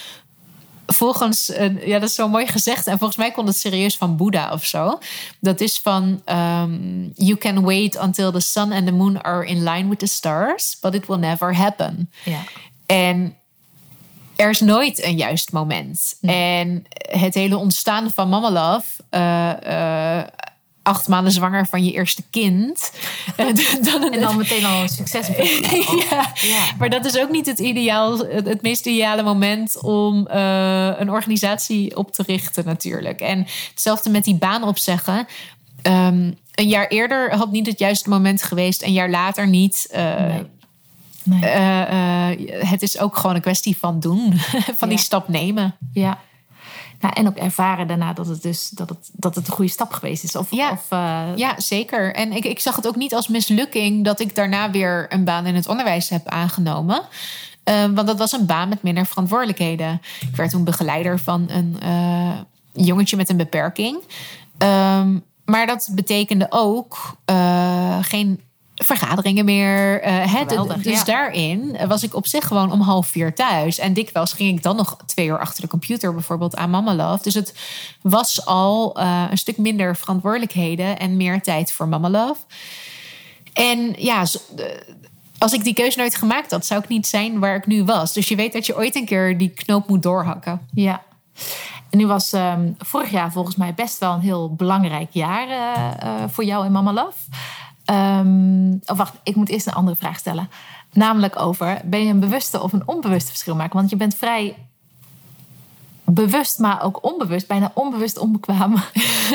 [0.86, 1.46] volgens,
[1.84, 2.86] ja, dat is zo mooi gezegd.
[2.86, 4.98] En volgens mij komt het serieus van Boeddha of zo.
[5.40, 9.62] Dat is van, ehm, you can wait until the sun and the moon are in
[9.62, 12.10] line with the stars, but it will never happen.
[12.24, 12.42] ja.
[12.86, 13.36] En
[14.36, 16.16] er is nooit een juist moment.
[16.20, 18.86] En het hele ontstaan van Mama Love...
[19.10, 20.26] eh, eh,
[20.88, 22.92] acht maanden zwanger van je eerste kind...
[23.36, 23.46] eh,
[23.92, 25.26] dan En dan meteen al een succes.
[26.10, 26.32] ja.
[26.34, 26.72] Ja.
[26.78, 31.10] maar dat is ook niet het, ideaal, het, het meest ideale moment om eh, een
[31.10, 33.20] organisatie op te richten natuurlijk.
[33.20, 35.26] En hetzelfde met die baan opzeggen.
[35.82, 38.82] Ehm, een jaar eerder had niet het juiste moment geweest.
[38.82, 39.86] Een jaar later niet.
[39.90, 40.34] Eh,
[41.22, 41.40] Nee.
[41.40, 42.66] Nee.
[42.66, 44.32] het is ook gewoon een kwestie van doen.
[44.80, 45.76] van die stap nemen.
[45.92, 46.18] Ja.
[47.00, 49.92] Nou, en ook ervaren daarna dat het dus dat het, dat het een goede stap
[49.92, 50.36] geweest is.
[50.36, 50.70] Of, Ja.
[50.70, 52.14] of, eh, Ja, zeker.
[52.14, 55.46] En ik, ik zag het ook niet als mislukking dat ik daarna weer een baan
[55.46, 57.02] in het onderwijs heb aangenomen.
[57.64, 60.00] Ehm, want dat was een baan met minder verantwoordelijkheden.
[60.20, 62.38] Ik werd toen begeleider van een eh,
[62.72, 64.02] jongetje met een beperking.
[64.58, 68.40] Ehm, maar dat betekende ook eh, geen
[68.84, 70.02] vergaderingen meer.
[70.02, 71.04] eh, Geweldig, dus ja.
[71.04, 73.78] daarin was ik op zich gewoon om half vier thuis.
[73.78, 77.22] En dikwijls ging ik dan nog twee uur achter de computer bijvoorbeeld aan Mama Love.
[77.22, 77.54] Dus het
[78.02, 82.40] was al eh, een stuk minder verantwoordelijkheden en meer tijd voor Mama Love.
[83.52, 84.22] En ja,
[84.56, 84.64] eh,
[85.38, 88.12] als ik die keuze nooit gemaakt had, zou ik niet zijn waar ik nu was.
[88.12, 90.60] Dus je weet dat je ooit een keer die knoop moet doorhakken.
[90.74, 91.02] Ja.
[91.90, 95.46] En nu was ehm, vorig jaar volgens mij best wel een heel belangrijk jaar
[96.30, 97.18] voor jou en Mama Love.
[97.88, 100.50] Ehm, oh, wacht, ik moet eerst een andere vraag stellen.
[100.92, 103.76] Namelijk over, ben je een bewuste of een onbewuste verschil maken?
[103.76, 104.56] Want je bent vrij
[106.04, 108.74] bewust, maar ook onbewust, bijna onbewust onbekwaam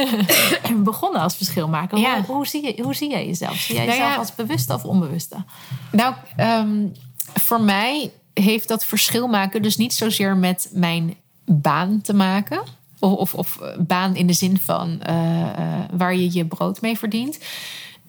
[0.83, 1.97] begonnen als verschilmaker.
[1.97, 2.23] Ja.
[2.25, 3.55] Hoe, hoe, zie je, hoe zie jij jezelf?
[3.55, 4.19] Zie jij Nou jezelf ja.
[4.19, 5.43] als bewuste of onbewuste?
[5.91, 6.87] Nou, ehm,
[7.33, 12.63] voor mij heeft dat verschil maken dus niet zozeer met mijn baan te maken.
[12.99, 16.97] Of, of, of baan in de zin van eh, eh, waar je je brood mee
[16.97, 17.39] verdient.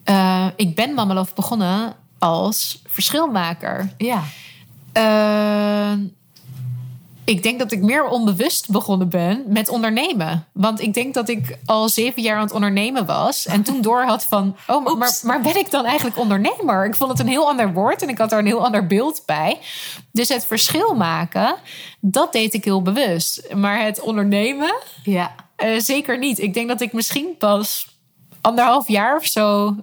[0.05, 3.93] Eh, ik ben Mama Love begonnen als verschilmaker.
[3.97, 4.23] Ja.
[4.91, 5.91] Eh,
[7.25, 10.45] ik denk dat ik meer onbewust begonnen ben met ondernemen.
[10.51, 13.45] Want ik denk dat ik al zeven jaar aan het ondernemen was.
[13.45, 16.85] En toen door had van, oh, maar, maar, ben ik dan eigenlijk ondernemer?
[16.85, 19.23] Ik vond het een heel ander woord en ik had er een heel ander beeld
[19.25, 19.59] bij.
[20.11, 21.55] Dus het verschil maken,
[21.99, 23.53] dat deed ik heel bewust.
[23.55, 25.35] Maar het ondernemen, Ja.
[25.55, 26.39] eh, zeker niet.
[26.39, 27.87] Ik denk dat ik misschien pas
[28.41, 29.75] anderhalf jaar of zo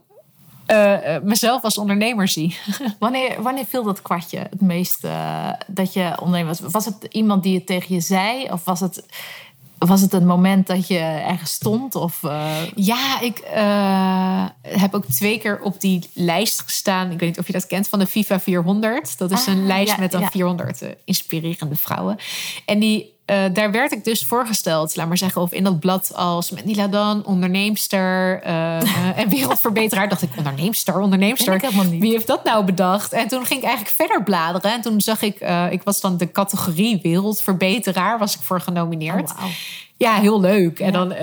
[0.66, 2.56] eh, mezelf als ondernemer zie.
[2.98, 6.72] Wanneer, wanneer viel dat kwartje het meest eh, dat je ondernemer was?
[6.72, 8.50] Was het iemand die het tegen je zei?
[8.50, 9.06] Of was het,
[9.78, 11.94] was het een moment dat je ergens stond?
[11.94, 12.20] Of,
[12.74, 13.42] Ja, ik
[14.62, 17.10] heb ook twee keer op die lijst gestaan.
[17.10, 19.18] Ik weet niet of je dat kent van de FIFA 400.
[19.18, 20.30] Dat is Ah, een lijst ja, met dan ja.
[20.30, 22.16] 400 eh, inspirerende vrouwen.
[22.64, 26.14] En die, eh, daar werd ik dus voorgesteld, laat maar zeggen, of in dat blad
[26.14, 30.08] als Mandy Ladan, onderneemster eh, eh, en wereldverbeteraar.
[30.08, 31.54] dacht ik, onderneemster, onderneemster.
[31.54, 32.00] Ik helemaal niet.
[32.00, 33.12] Wie heeft dat nou bedacht?
[33.12, 34.72] En toen ging ik eigenlijk verder bladeren.
[34.72, 39.30] En toen zag ik, ik was dan de categorie wereldverbeteraar, was ik voor genomineerd.
[39.30, 39.48] Oh, wauw.
[39.96, 40.80] Ja, heel leuk.
[40.80, 41.14] En dan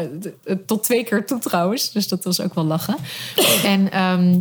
[0.66, 1.92] tot twee keer toe trouwens.
[1.92, 2.96] Dus dat was ook wel lachen.
[3.64, 4.36] en, ehm,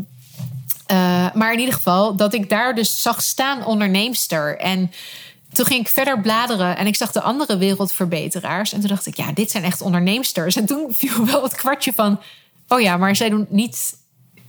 [0.88, 4.58] eh, maar in ieder geval, dat ik daar dus zag staan onderneemster.
[4.58, 4.90] En
[5.52, 8.72] toen ging ik verder bladeren en ik zag de andere wereldverbeteraars.
[8.72, 10.56] En toen dacht ik, ja, dit zijn echt onderneemsters.
[10.56, 12.20] En toen viel wel het kwartje van,
[12.68, 13.96] oh ja, maar zij doen niet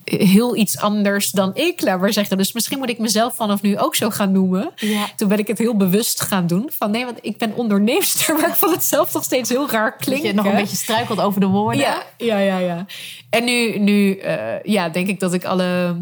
[0.04, 2.38] heel iets anders dan ik, laat maar zeggen.
[2.38, 4.72] Dus misschien moet ik mezelf vanaf nu ook zo gaan noemen.
[4.76, 5.08] Ja.
[5.16, 6.70] Toen ben ik het heel bewust gaan doen.
[6.78, 9.92] Van nee, want ik ben onderneemster, maar ik vond het zelf nog steeds heel raar
[9.92, 10.28] dat klinken.
[10.28, 11.82] je nog een beetje struikelt over de woorden.
[11.82, 12.86] Ja, ja, ja, ja.
[13.30, 15.96] En nu, nu eh, ja, denk ik dat ik alle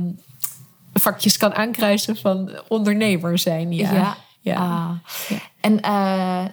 [0.94, 3.74] vakjes kan aankruisen van ondernemer zijn.
[3.74, 3.94] Ja.
[3.94, 4.18] Ja.
[4.40, 4.56] Ja.
[4.56, 4.90] Ah.
[5.62, 5.92] En eh,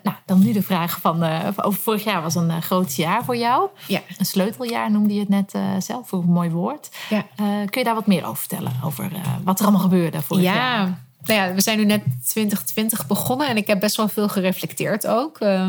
[0.02, 1.22] nou, dan nu de vraag van...
[1.22, 3.68] eh, over vorig jaar was een eh, groot jaar voor jou.
[3.86, 4.00] Ja.
[4.18, 6.08] Een sleuteljaar noemde je het net zelf.
[6.08, 6.88] Voor een mooi woord.
[7.10, 7.26] Ja.
[7.36, 8.72] Kun je daar wat meer over vertellen?
[8.84, 9.10] Over
[9.44, 10.54] wat er allemaal gebeurde vorig Ja.
[10.54, 11.02] jaar?
[11.26, 15.06] Nou ja, we zijn nu net 2020 begonnen en ik heb best wel veel gereflecteerd
[15.06, 15.66] ook eh,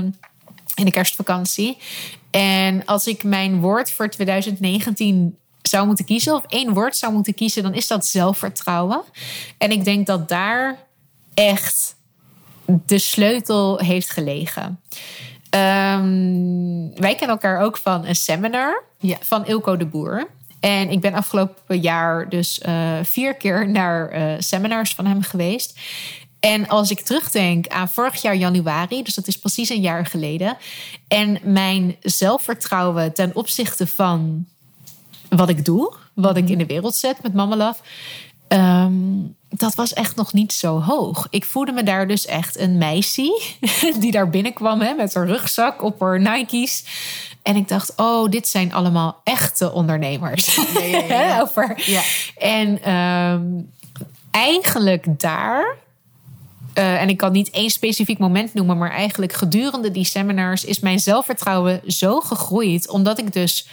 [0.76, 1.78] in de kerstvakantie.
[2.32, 7.34] En als ik mijn woord voor 2019 zou moeten kiezen, of één woord zou moeten
[7.34, 9.02] kiezen, dan is dat zelfvertrouwen.
[9.58, 10.78] En ik denk dat daar
[11.34, 11.95] echt
[12.66, 14.80] de sleutel heeft gelegen.
[15.50, 19.18] Ehm, wij kennen elkaar ook van een seminar Ja.
[19.20, 20.28] van Ilko de Boer.
[20.60, 25.80] En ik ben afgelopen jaar dus eh, vier keer naar eh, seminars van hem geweest.
[26.40, 30.58] En als ik terugdenk aan vorig jaar januari, dus dat is precies een jaar geleden.
[31.08, 34.46] En mijn zelfvertrouwen ten opzichte van
[35.30, 37.82] wat ik doe, wat ik in de wereld zet met Mama Love.
[38.48, 38.94] ehm,
[39.60, 41.28] dat was echt nog niet zo hoog.
[41.30, 43.56] Ik voelde me daar dus echt een meisje
[44.00, 46.84] die daar binnenkwam hè, met haar rugzak op haar Nike's.
[47.42, 50.56] En ik dacht, oh, dit zijn allemaal echte ondernemers.
[50.56, 51.84] ja, ja, Over.
[51.86, 52.02] Ja.
[52.38, 53.44] En ehm,
[54.32, 55.84] eigenlijk daar
[56.76, 60.80] eh, en ik kan niet één specifiek moment noemen, maar eigenlijk gedurende die seminars is
[60.80, 63.68] mijn zelfvertrouwen zo gegroeid, omdat ik dus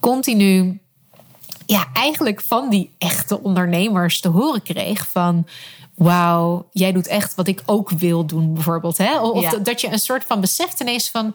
[0.00, 0.80] continu,
[1.72, 5.46] ja, eigenlijk van die echte ondernemers te horen kreeg van.
[5.94, 8.98] Wauw, jij doet echt wat ik ook wil doen, bijvoorbeeld.
[8.98, 9.20] Hè?
[9.20, 9.56] Of Ja.
[9.58, 11.34] dat- je een soort van beseft ineens van.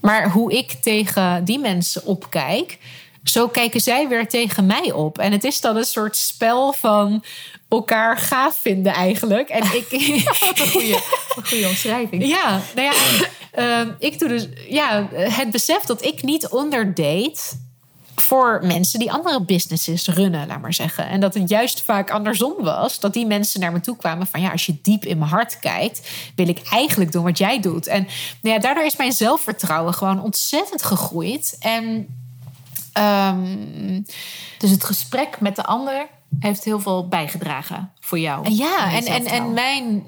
[0.00, 2.78] Maar hoe ik tegen die mensen opkijk,
[3.24, 5.18] zo kijken zij weer tegen mij op.
[5.18, 7.24] En het is dan een soort spel van
[7.68, 9.48] elkaar gaaf vinden eigenlijk.
[9.48, 9.88] En ik,
[10.48, 10.66] Wat een
[11.46, 12.26] goede, omschrijving.
[12.26, 12.92] ja, nou ja,
[13.52, 17.40] ehm, ik doe dus ja, het besef dat ik niet onderdate
[18.22, 21.08] voor mensen die andere businesses runnen, laat maar zeggen.
[21.08, 23.00] En dat het juist vaak andersom was.
[23.00, 25.58] Dat die mensen naar me toe kwamen van ja, als je diep in mijn hart
[25.58, 27.86] kijkt, wil ik eigenlijk doen wat jij doet.
[27.86, 28.08] En
[28.42, 31.56] nou ja, daardoor is mijn zelfvertrouwen gewoon ontzettend gegroeid.
[31.60, 32.06] En
[32.92, 34.02] ehm,
[34.58, 36.06] dus het gesprek met de ander
[36.38, 38.50] heeft heel veel bijgedragen voor jou.
[38.50, 40.06] Ja, en, en, en mijn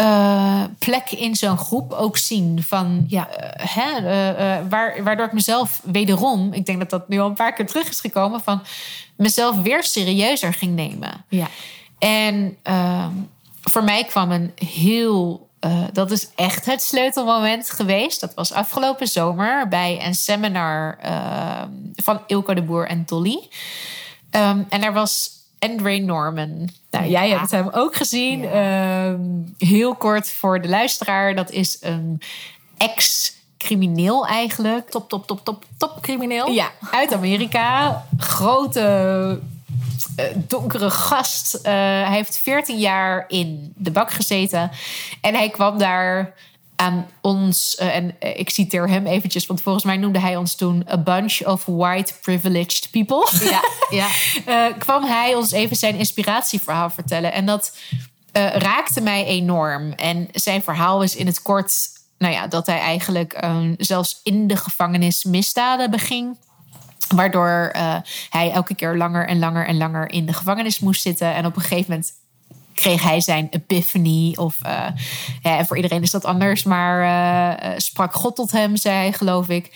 [0.00, 2.62] uh, plek in zo'n groep ook zien.
[2.62, 7.18] Van, ja, uh, hè, uh, waar, waardoor ik mezelf wederom, ik denk dat dat nu
[7.18, 8.62] al een paar keer terug is gekomen, van
[9.16, 11.24] mezelf weer serieuzer ging nemen.
[11.28, 11.48] Ja.
[11.98, 13.10] En ehm,
[13.62, 15.48] voor mij kwam een heel.
[15.92, 18.20] dat is echt het sleutelmoment geweest.
[18.20, 23.48] Dat was afgelopen zomer bij een seminar ehm, van Ilko de Boer en Dolly.
[24.30, 26.68] Um, en er was Andre Norman.
[26.90, 28.44] Nou, jij hebt hem ook gezien.
[28.44, 29.20] Ehm,
[29.58, 31.34] heel kort voor de luisteraar.
[31.34, 32.20] Dat is een
[32.76, 34.90] ex-crimineel eigenlijk.
[34.90, 36.50] Top, top, top, top, top crimineel.
[36.50, 38.04] Ja, uit Amerika.
[38.16, 39.40] Grote,
[40.16, 41.54] uh, donkere gast.
[41.54, 44.70] Uh, hij heeft 14 jaar in de bak gezeten.
[45.20, 46.34] En hij kwam daar
[46.80, 50.86] aan ons, uh, en ik citeer hem eventjes, want volgens mij noemde hij ons toen
[50.90, 53.28] a bunch of white privileged people.
[53.50, 54.08] Ja, ja.
[54.46, 57.32] uh, kwam hij ons even zijn inspiratieverhaal vertellen.
[57.32, 57.76] En dat
[58.32, 59.92] uh, raakte mij enorm.
[59.92, 61.72] En zijn verhaal is in het kort,
[62.18, 63.44] nou ja, dat hij eigenlijk
[63.76, 66.36] zelfs in de gevangenis misdaden beging.
[67.14, 67.72] Waardoor
[68.30, 71.34] hij elke keer langer en langer en langer in de gevangenis moest zitten.
[71.34, 72.12] En op een gegeven moment
[72.80, 74.34] kreeg hij zijn epiphany.
[74.36, 74.86] Of uh,
[75.42, 76.62] ja, voor iedereen is dat anders.
[76.62, 79.70] Maar uh, sprak God tot hem, zei hij, geloof ik.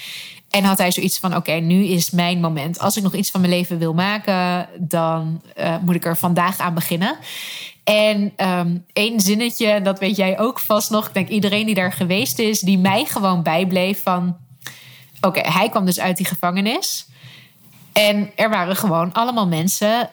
[0.50, 2.78] En had hij zoiets van: oké, nu is mijn moment.
[2.78, 5.42] Als ik nog iets van mijn leven wil maken, dan
[5.80, 7.16] moet ik er vandaag aan beginnen.
[7.84, 11.06] En um, één zinnetje, dat weet jij ook vast nog.
[11.06, 14.36] Ik denk iedereen die daar geweest is, die mij gewoon bijbleef van...
[15.20, 17.06] Oké, hij kwam dus uit die gevangenis.
[17.92, 20.10] En er waren gewoon allemaal mensen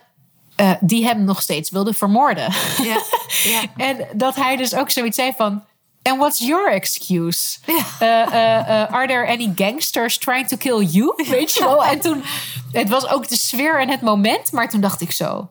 [0.57, 2.53] uh, die hem nog steeds wilden vermoorden.
[2.83, 3.01] Ja,
[3.43, 3.61] ja.
[3.87, 5.63] en dat hij dus ook zoiets zei van...
[6.03, 7.57] And what's your excuse?
[7.65, 7.75] Ja.
[8.01, 11.13] Uh, uh, are there any gangsters trying to kill you?
[11.29, 11.85] Weet je wel?
[11.85, 12.23] En toen,
[12.71, 15.49] het was ook de sfeer en het moment, maar toen dacht ik zo: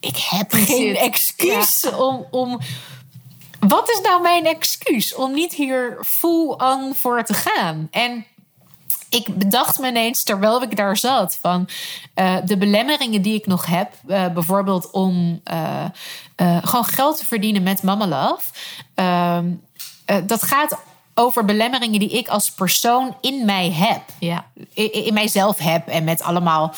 [0.00, 2.60] ik heb geen excuus om, om.
[3.58, 7.88] Wat is nou mijn excuus om niet hier full on voor te gaan?
[7.90, 8.26] En
[9.14, 11.68] ik bedacht me ineens, terwijl ik daar zat, van
[12.14, 17.62] uh, de belemmeringen die ik nog heb, uh, bijvoorbeeld om uh, gewoon geld te verdienen
[17.62, 18.52] met Mama Love.
[18.94, 19.46] Ehm,
[20.26, 20.78] dat gaat
[21.14, 24.02] over belemmeringen die ik als persoon in mij heb.
[24.18, 24.44] Ja.
[24.72, 26.74] In, in mijzelf heb en met allemaal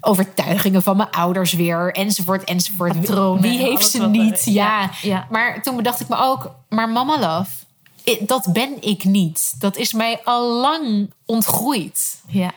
[0.00, 3.00] overtuigingen van mijn ouders weer, enzovoort, enzovoort.
[3.00, 4.44] Patronen Wie heeft ze niet?
[4.44, 4.80] Ja.
[4.80, 5.26] Ja, ja.
[5.30, 7.50] Maar toen bedacht ik me ook, maar Mama Love
[8.20, 9.54] dat ben ik niet.
[9.58, 12.20] Dat is mij al lang ontgroeid.
[12.28, 12.52] Ja.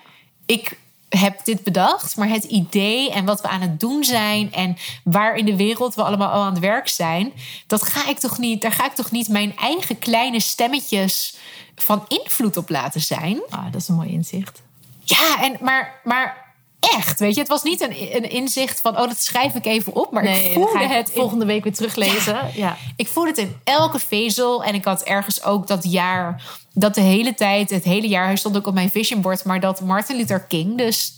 [0.46, 0.80] Ik
[1.10, 5.36] heb dit bedacht, maar het idee en wat we aan het doen zijn en waar
[5.36, 7.34] in de wereld we allemaal al aan het werk zijn,
[7.68, 11.36] dat ga ik toch niet, daar ga ik toch niet mijn eigen kleine stemmetjes
[11.76, 13.42] van invloed op laten zijn.
[13.50, 14.62] Ah, dat is een mooi inzicht.
[15.04, 16.45] Ja, en maar, maar
[16.80, 19.94] echt, weet je, het was niet een, een inzicht van, oh, dat schrijf ik even
[19.94, 22.34] op, maar nee, ik voelde het volgende week weer teruglezen.
[22.34, 22.78] Ja, ja.
[22.96, 27.02] Ik voelde het in elke vezel en ik had ergens ook dat jaar, dat de
[27.02, 30.16] hele tijd, het hele jaar, hij stond ook op mijn vision board, maar dat Martin
[30.16, 31.14] Luther King dus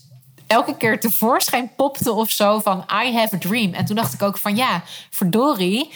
[0.47, 3.73] elke keer tevoorschijn popte of zo van I have a dream.
[3.73, 5.89] En toen dacht ik ook van ja, verdorie,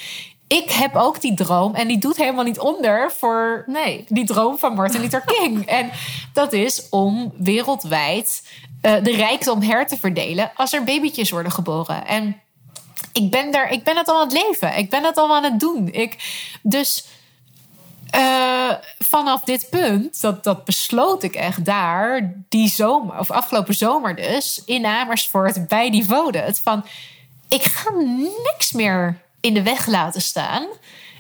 [0.52, 4.06] ik heb ook die droom en die doet helemaal niet onder voor nee.
[4.08, 5.66] die droom van Martin Luther King.
[5.66, 5.92] en
[6.34, 8.44] dat is om wereldwijd
[8.82, 12.08] uh, de rijkdom her te verdelen als er babytjes worden geboren.
[12.08, 12.42] En
[13.14, 14.78] ik ben, daar, ik ben het al aan het leven.
[14.78, 15.88] Ik ben het al aan het doen.
[15.92, 16.18] Ik,
[16.62, 17.06] dus
[18.16, 24.16] uh, vanaf dit punt, dat, dat besloot ik echt daar, die zomer, of afgelopen zomer
[24.16, 26.38] dus, in Amersfoort bij die Vode.
[26.38, 26.86] Het van,
[27.48, 27.90] ik ga
[28.44, 30.68] niks meer in de weg laten staan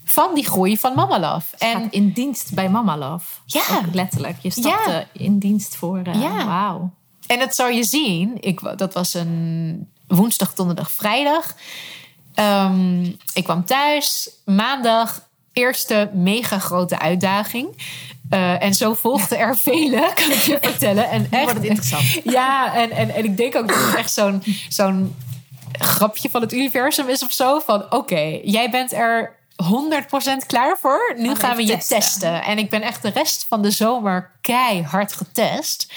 [0.03, 1.57] van die groei van Mama Love.
[1.57, 3.25] En in dienst bij Mama Love.
[3.45, 3.61] Ja.
[3.71, 4.37] Ook letterlijk.
[4.41, 5.05] Je stapte ja.
[5.13, 6.01] in dienst voor.
[6.07, 6.45] Uh, ja.
[6.45, 6.91] Wauw.
[7.27, 8.37] En dat zou je zien.
[8.39, 11.55] Ik, dat was een woensdag, donderdag, vrijdag.
[12.35, 14.29] Um, ik kwam thuis.
[14.45, 17.67] Maandag, eerste mega grote uitdaging.
[18.29, 21.09] Uh, en zo volgden er vele, kan ik je vertellen.
[21.09, 22.19] En echt, wordt het interessant.
[22.23, 25.15] Ja, en, en, en ik denk ook dat het echt zo'n zo'n
[25.79, 27.59] grapje van het universum is of zo.
[27.59, 31.13] Van oké, okay, jij bent er 100% klaar voor.
[31.17, 31.97] Nu gaan, we je testen.
[31.99, 32.43] testen.
[32.43, 35.93] En ik ben echt de rest van de zomer keihard getest.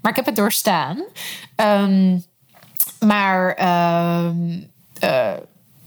[0.00, 1.04] Maar ik heb het doorstaan.
[1.56, 2.24] Um,
[3.00, 3.48] maar,
[4.24, 4.70] um,
[5.04, 5.32] uh,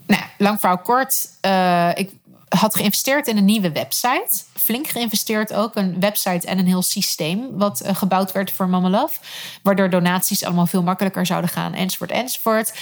[0.08, 1.28] nou, lang verhaal kort.
[1.46, 2.12] Uh, ik
[2.50, 5.76] had geïnvesteerd in een nieuwe website flink geïnvesteerd ook.
[5.76, 9.20] Een website en een heel systeem wat eh, gebouwd werd voor Mama Love.
[9.64, 12.74] Waardoor donaties allemaal veel makkelijker zouden gaan, enzovoort, enzovoort.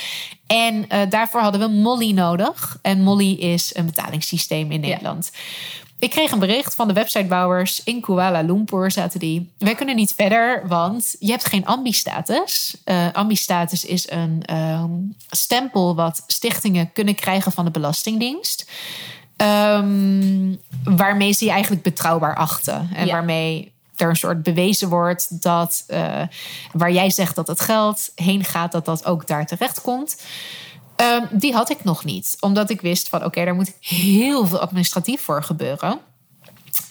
[0.47, 2.77] En eh, daarvoor hadden we Molly nodig.
[2.81, 5.31] En Molly is een betalingssysteem in Nederland.
[5.99, 9.49] Ik kreeg een bericht van de websitebouwers in Kuala Lumpur zaten die.
[9.57, 12.77] Wij kunnen niet verder, want je hebt geen ambi-status.
[12.85, 14.91] Uh, ambi-status is een ehm,
[15.29, 18.69] stempel wat stichtingen kunnen krijgen van de Belastingdienst.
[19.39, 22.89] Ehm, waarmee ze je eigenlijk betrouwbaar achten.
[22.93, 26.21] En waarmee er een soort bewezen wordt dat uh,
[26.71, 30.21] waar jij zegt dat het geld heen gaat, dat dat ook daar terecht komt.
[30.95, 34.47] Um, die had ik nog niet, omdat ik wist van oké, okay, daar moet heel
[34.47, 35.99] veel administratief voor gebeuren.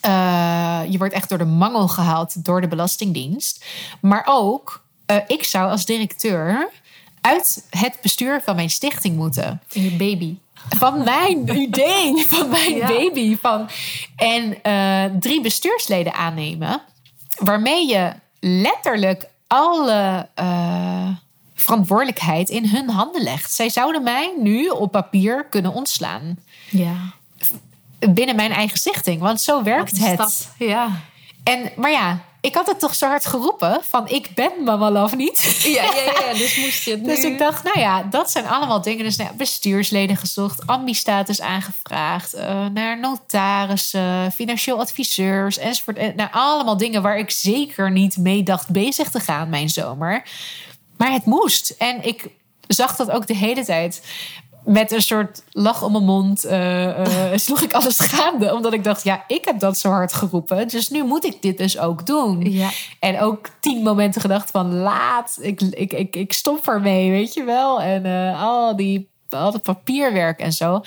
[0.06, 3.64] Uh, je wordt echt door de mangel gehaald door de Belastingdienst.
[4.00, 6.70] Maar ook, uh, ik zou als directeur
[7.20, 9.62] uit het bestuur van mijn stichting moeten.
[9.68, 10.36] Je baby.
[10.68, 12.86] Van mijn idee, van mijn ja.
[12.86, 13.36] baby.
[13.40, 13.68] Van,
[14.16, 16.80] en uh, drie bestuursleden aannemen,
[17.38, 20.28] waarmee je letterlijk alle
[21.54, 23.52] verantwoordelijkheid in hun handen legt.
[23.52, 26.38] Zij zouden mij nu op papier kunnen ontslaan.
[26.70, 26.94] Ja.
[27.98, 30.50] Binnen mijn eigen stichting, want zo werkt het.
[30.58, 31.00] Ja.
[31.42, 35.16] En, maar ja, ik had het toch zo hard geroepen van ik ben Mama Love
[35.16, 35.60] niet.
[35.62, 38.82] Ja, ja, ja, dus moest je het Dus ik dacht, nou ja, dat zijn allemaal
[38.82, 39.04] dingen.
[39.04, 46.16] Dus nou, bestuursleden gezocht, ambi-status aangevraagd, uh, naar notarissen, financieel adviseurs enzovoort.
[46.16, 50.22] Nou, allemaal dingen waar ik zeker niet mee dacht bezig te gaan mijn zomer.
[50.96, 51.74] Maar het moest.
[51.78, 52.28] En ik
[52.66, 54.02] zag dat ook de hele tijd.
[54.68, 58.54] Met een soort lach om mijn mond uh, uh, sloeg ik alles gaande.
[58.54, 60.68] Omdat ik dacht, ja, ik heb dat zo hard geroepen.
[60.68, 62.52] Dus nu moet ik dit dus ook doen.
[62.52, 62.70] Ja.
[62.98, 65.38] En ook tien momenten gedacht van laat.
[65.40, 67.80] Ik, ik, ik, ik stop ermee, weet je wel.
[67.80, 70.80] En uh, al, die, al dat papierwerk en zo.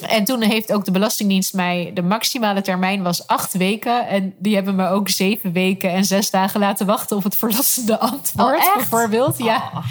[0.00, 1.90] En toen heeft ook de Belastingdienst mij...
[1.94, 4.08] de maximale termijn was acht weken.
[4.08, 7.16] En die hebben me ook zeven weken en zes dagen laten wachten...
[7.16, 9.38] op het verlossende antwoord, oh, bijvoorbeeld.
[9.38, 9.84] Ja, oh.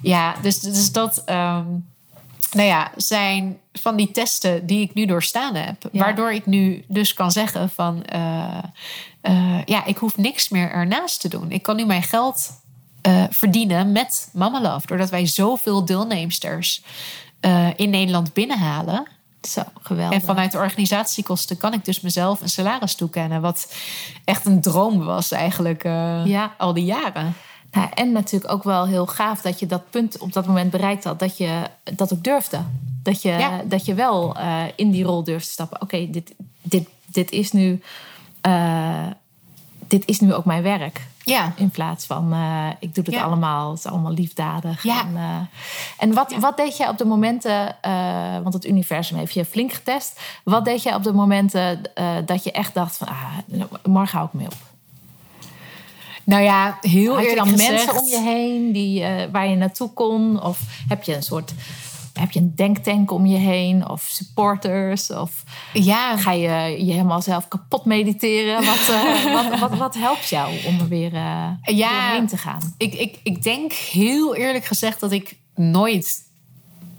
[0.00, 1.22] ja dus, dus dat...
[1.26, 1.90] Um,
[2.52, 5.88] nou ja, zijn van die testen die ik nu doorstaan heb.
[5.92, 6.00] Ja.
[6.00, 8.04] Waardoor ik nu dus kan zeggen van...
[8.14, 8.58] Uh,
[9.22, 11.50] uh, ja, ik hoef niks meer ernaast te doen.
[11.50, 12.50] Ik kan nu mijn geld
[13.06, 14.86] uh, verdienen met Mama Love.
[14.86, 16.82] Doordat wij zoveel deelnemsters
[17.76, 19.06] in Nederland binnenhalen...
[19.48, 20.18] Zo, geweldig.
[20.18, 23.40] En vanuit de organisatiekosten kan ik dus mezelf een salaris toekennen.
[23.40, 23.74] Wat
[24.24, 25.82] echt een droom was eigenlijk
[26.24, 26.54] ja.
[26.58, 27.34] al die jaren.
[27.72, 31.04] Nou, en natuurlijk ook wel heel gaaf dat je dat punt op dat moment bereikt
[31.04, 31.18] had.
[31.18, 31.62] Dat je
[31.96, 32.60] dat ook durfde.
[33.02, 33.62] Dat je, ja.
[33.64, 35.82] dat je wel uh, in die rol durft te stappen.
[35.82, 37.82] Oké, okay, dit, dit, dit is nu...
[38.46, 39.06] Uh,
[39.88, 41.06] dit is nu ook mijn werk.
[41.24, 41.52] Ja.
[41.56, 43.22] In plaats van, uh, ik doe het Ja.
[43.22, 44.82] allemaal, het is allemaal liefdadig.
[44.82, 45.00] Ja.
[45.00, 45.36] En, uh,
[45.98, 49.72] en wat, wat deed jij op de momenten, uh, want het universum heeft je flink
[49.72, 50.20] getest.
[50.44, 51.82] Wat deed jij op de momenten
[52.24, 53.36] dat je echt dacht van, ah,
[53.84, 54.71] morgen hou ik mee op?
[56.24, 57.70] Nou ja, heel Had je dan gezegd...
[57.70, 60.42] mensen om je heen die, waar je naartoe kon?
[60.42, 61.52] Of heb je een soort
[62.12, 63.88] heb je een denktank om je heen?
[63.88, 65.10] Of supporters?
[65.10, 66.16] Of ja.
[66.16, 68.54] ga je je helemaal zelf kapot mediteren?
[68.64, 72.74] Wat, uh, wat, wat, wat, helpt jou om er weer uh, ja, doorheen te gaan?
[72.76, 76.18] Ik, ik, ik denk heel eerlijk gezegd dat ik nooit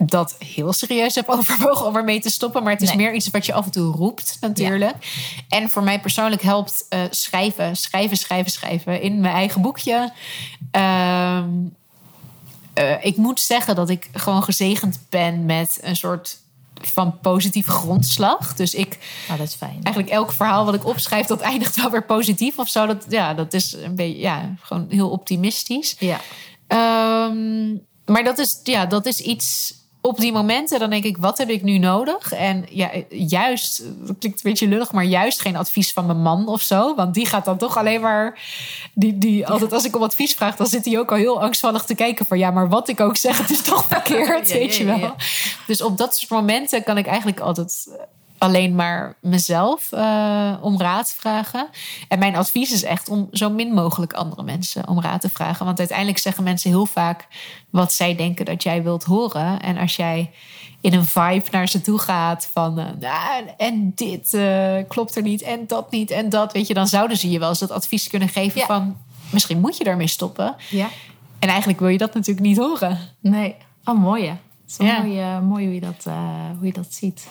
[0.06, 2.64] dat heel serieus heb overwogen om ermee te stoppen.
[2.64, 2.98] Maar het is Nee.
[2.98, 4.96] meer iets wat je af en toe roept, natuurlijk.
[5.50, 10.12] En voor mij persoonlijk helpt eh, schrijven, schrijven, schrijven, schrijven in mijn eigen boekje.
[10.72, 11.50] Ehm,
[12.74, 16.42] eh, ik moet zeggen dat ik gewoon gezegend ben met een soort
[16.82, 18.54] van positieve grondslag.
[18.56, 18.98] Dus ik
[19.28, 19.80] Nou, dat is fijn.
[19.84, 22.86] eigenlijk elk verhaal wat ik opschrijf, dat eindigt wel weer positief of zo.
[22.86, 25.96] Dat, ja, dat is een beetje, ja, gewoon heel optimistisch.
[26.00, 26.20] Ja.
[26.68, 27.72] Ehm,
[28.06, 29.74] maar dat is, ja, dat is iets
[30.04, 30.80] op die momenten.
[30.80, 32.32] Dan denk ik, wat heb ik nu nodig?
[32.32, 36.48] En ja, juist, dat klinkt een beetje lullig, maar juist geen advies van mijn man
[36.48, 36.96] of zo.
[36.96, 38.40] Want die gaat dan toch alleen maar.
[38.94, 41.84] Die, die, altijd als ik om advies vraag, dan zit hij ook al heel angstvallig
[41.84, 44.76] te kijken van ja, maar wat ik ook zeg, het is toch verkeerd, Ja, weet
[44.76, 45.16] ja, je wel.
[45.68, 47.88] Dus op dat soort momenten kan ik eigenlijk altijd
[48.44, 51.68] alleen maar mezelf uh, om raad vragen.
[52.08, 55.66] En mijn advies is echt om zo min mogelijk andere mensen om raad te vragen.
[55.66, 57.28] Want uiteindelijk zeggen mensen heel vaak
[57.70, 59.62] wat zij denken dat jij wilt horen.
[59.62, 60.32] En als jij
[60.82, 65.22] in een vibe naar ze toe gaat van uh, nou, en dit uh, klopt er
[65.22, 67.72] niet en dat niet en dat, weet je, dan zouden ze je wel eens dat
[67.72, 68.66] advies kunnen geven Ja.
[68.66, 68.98] van
[69.32, 70.56] misschien moet je daarmee stoppen.
[70.70, 70.88] ja.
[71.40, 72.98] En eigenlijk wil je dat natuurlijk niet horen.
[73.20, 73.56] Nee.
[73.86, 74.24] Oh, mooi.
[74.26, 74.30] hè.
[74.30, 75.00] Het is Ja.
[75.02, 76.04] mooi, mooi hoe, je dat,
[76.58, 77.28] hoe je dat ziet.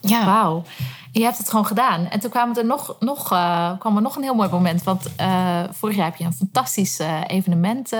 [0.00, 0.64] Ja, Wauw.
[1.12, 2.06] Je hebt het gewoon gedaan.
[2.06, 4.82] En toen kwam er nog, nog, uh, kwam er nog een heel mooi moment.
[4.82, 7.90] Want uh, vorig jaar heb je een fantastisch uh, evenement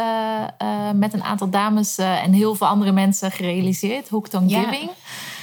[0.94, 4.08] met een aantal dames en heel veel andere mensen gerealiseerd.
[4.08, 4.62] Hooked on Ja.
[4.62, 4.90] Giving.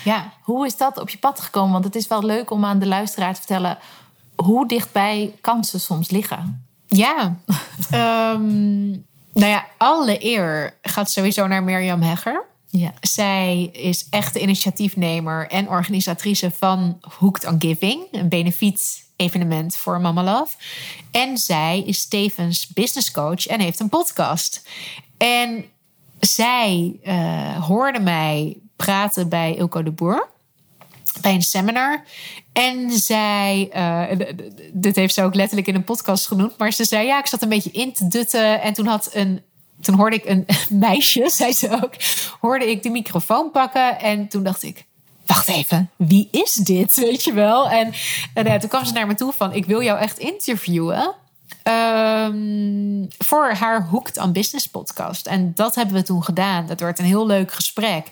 [0.03, 0.31] ja.
[0.41, 1.71] Hoe is dat op je pad gekomen?
[1.71, 3.77] Want het is wel leuk om aan de luisteraar te vertellen
[4.35, 6.65] hoe dichtbij kansen soms liggen.
[6.87, 7.35] Ja,
[7.91, 8.89] Ehm,
[9.33, 12.43] nou ja, alle eer gaat sowieso naar Mirjam Hegger.
[12.77, 12.93] Ja.
[13.01, 20.01] Zij is echt de initiatiefnemer en organisatrice van Hooked on Giving, een benefiet evenement voor
[20.01, 20.55] Mama Love.
[21.11, 24.69] En zij is tevens business coach en heeft een podcast.
[25.17, 25.65] En
[26.19, 30.29] zij eh, hoorde mij praten bij Ilko de Boer
[31.21, 32.03] bij een seminar.
[32.53, 34.27] En zij, eh,
[34.73, 37.41] dit heeft ze ook letterlijk in een podcast genoemd, maar ze zei: Ja, ik zat
[37.41, 38.61] een beetje in te dutten.
[38.61, 39.41] En toen had een.
[39.81, 40.45] Toen hoorde ik een
[40.89, 41.93] meisje, zei ze ook,
[42.39, 43.99] hoorde ik de microfoon pakken.
[43.99, 44.85] En toen dacht ik,
[45.25, 46.95] wacht even, wie is dit?
[47.09, 47.69] Weet je wel?
[47.69, 47.93] En,
[48.33, 51.13] en ja, toen kwam ze naar me toe van, ik wil jou echt interviewen.
[51.63, 55.25] ehm, voor haar Hooked on Business podcast.
[55.27, 56.65] En dat hebben we toen gedaan.
[56.67, 58.11] Dat werd een heel leuk gesprek.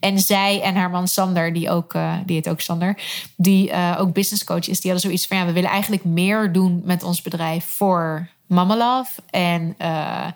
[0.00, 2.98] En zij en haar man Sander, die, ook, eh, die heet ook Sander,
[3.36, 6.52] die eh, ook business coach is, die hadden zoiets van: ja, we willen eigenlijk meer
[6.52, 9.04] doen met ons bedrijf voor Mama.
[9.30, 10.26] En eh,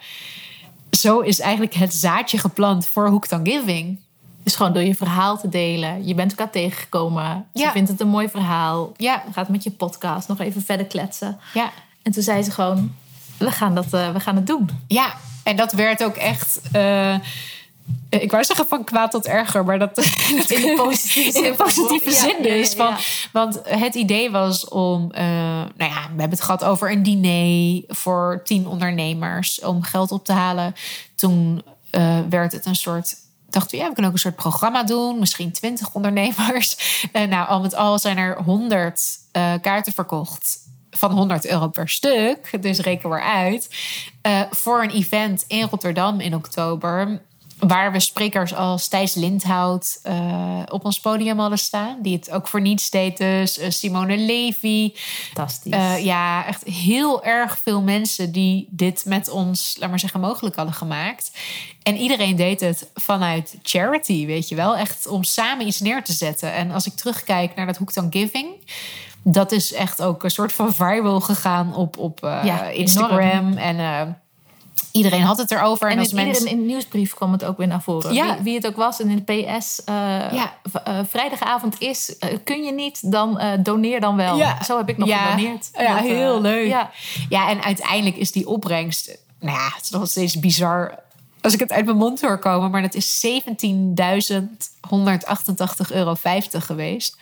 [0.95, 3.99] zo is eigenlijk het zaadje geplant voor Hooked on Giving.
[4.43, 6.07] Dus gewoon door je verhaal te delen.
[6.07, 7.47] Je bent elkaar tegengekomen.
[7.55, 7.71] Ze Ja.
[7.73, 8.93] vindt het een mooi verhaal.
[8.97, 9.23] Ja.
[9.33, 11.39] Gaat met je podcast nog even verder kletsen.
[11.55, 11.71] Ja,
[12.03, 12.95] En toen zei ze gewoon,
[13.39, 14.71] we gaan, dat, eh, we gaan het doen.
[14.89, 15.15] ja.
[15.43, 16.61] en dat werd ook echt.
[16.73, 17.17] eh,
[18.23, 19.99] ik wou zeggen van kwaad tot erger, maar dat,
[20.49, 21.45] In de positieve zin.
[21.45, 22.75] in de positieve Ja, zin ja, ja, dus.
[22.75, 22.97] Van, ja.
[23.33, 25.23] Want het idee was om, eh,
[25.77, 30.25] nou ja, we hebben het gehad over een diner voor tien ondernemers om geld op
[30.25, 30.75] te halen.
[31.15, 33.15] Toen eh, werd het een soort.
[33.51, 35.19] Dachten we, ja, we kunnen ook een soort programma doen.
[35.19, 36.77] Misschien twintig ondernemers.
[37.13, 39.03] En nou, al met al zijn er honderd
[39.33, 40.59] eh, kaarten verkocht.
[40.91, 42.63] Van 100 euro per stuk.
[42.63, 43.69] Dus reken maar uit.
[44.23, 47.21] eh, voor een event in Rotterdam in oktober.
[47.59, 51.97] Waar we sprekers als Thijs Lindhout eh, op ons podium hadden staan.
[52.03, 53.59] Die het ook voor niets deed dus.
[53.59, 54.93] eh, Simone Levy.
[54.95, 55.73] Fantastisch.
[55.73, 60.57] Eh, ja, echt heel erg veel mensen die dit met ons, laat maar zeggen, mogelijk
[60.57, 61.31] hadden gemaakt.
[61.83, 64.77] En iedereen deed het vanuit charity, weet je wel.
[64.77, 66.53] Echt om samen iets neer te zetten.
[66.53, 68.49] En als ik terugkijk naar dat Hooked on Giving...
[69.23, 73.57] dat is echt ook een soort van viral gegaan op, op Ja, Instagram.
[73.57, 73.77] En
[74.97, 75.91] iedereen had het erover.
[75.91, 76.47] En, en in, mensen...
[76.47, 78.15] in de nieuwsbrief kwam het ook weer naar voren.
[78.15, 78.35] Ja.
[78.35, 79.01] Wie, wie het ook was.
[79.01, 79.95] En in de PS, eh,
[80.33, 80.55] Ja.
[80.85, 84.37] eh, vrijdagavond is, eh, kun je niet, dan doneer dan wel.
[84.37, 84.63] Ja.
[84.63, 85.71] Zo heb ik nog gedoneerd.
[85.73, 86.67] Ja, Dat, heel leuk.
[86.67, 86.91] Ja.
[87.29, 89.19] Ja, en uiteindelijk is die opbrengst...
[89.41, 90.99] Nou ja, het is nog steeds bizar
[91.41, 92.71] als ik het uit mijn mond hoor komen.
[92.71, 96.15] Maar dat is 17.188,50 euro
[96.51, 97.17] geweest.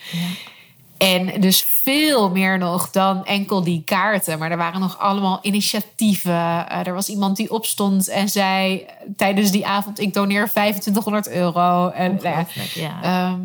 [0.96, 4.38] En dus veel meer nog dan enkel die kaarten.
[4.38, 6.68] Maar er waren nog allemaal initiatieven.
[6.68, 10.00] Eh, er was iemand die opstond en zei tijdens die avond...
[10.00, 11.88] ik doneer 2500 euro.
[11.88, 13.02] En nou ja.
[13.02, 13.40] Ehm,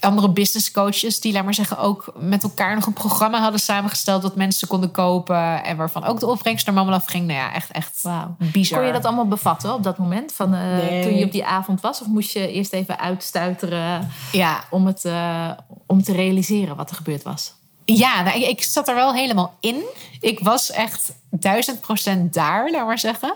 [0.00, 4.22] andere business coaches die, laat maar zeggen, ook met elkaar nog een programma hadden samengesteld
[4.22, 7.26] dat mensen konden kopen en waarvan ook de opbrengst naar Mama Love ging.
[7.26, 8.02] Nou ja, echt, echt
[8.38, 8.78] bizar.
[8.78, 10.32] Kon je dat allemaal bevatten op dat moment?
[10.32, 11.02] Van, eh, Nee.
[11.02, 12.00] Toen je op die avond was?
[12.00, 15.50] Of moest je eerst even uitstuiteren Ja, om, het, eh,
[15.86, 17.54] om te realiseren wat er gebeurd was?
[17.86, 19.84] Ja nou, ik, ik zat er wel helemaal in.
[20.20, 23.34] Ik was echt duizend procent daar, laat maar zeggen.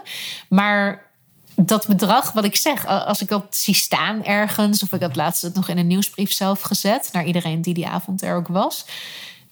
[0.48, 1.10] Maar
[1.56, 5.42] dat bedrag, wat ik zeg, als ik dat zie staan ergens, of ik had laatst
[5.42, 8.84] het nog in een nieuwsbrief zelf gezet naar iedereen die die avond er ook was,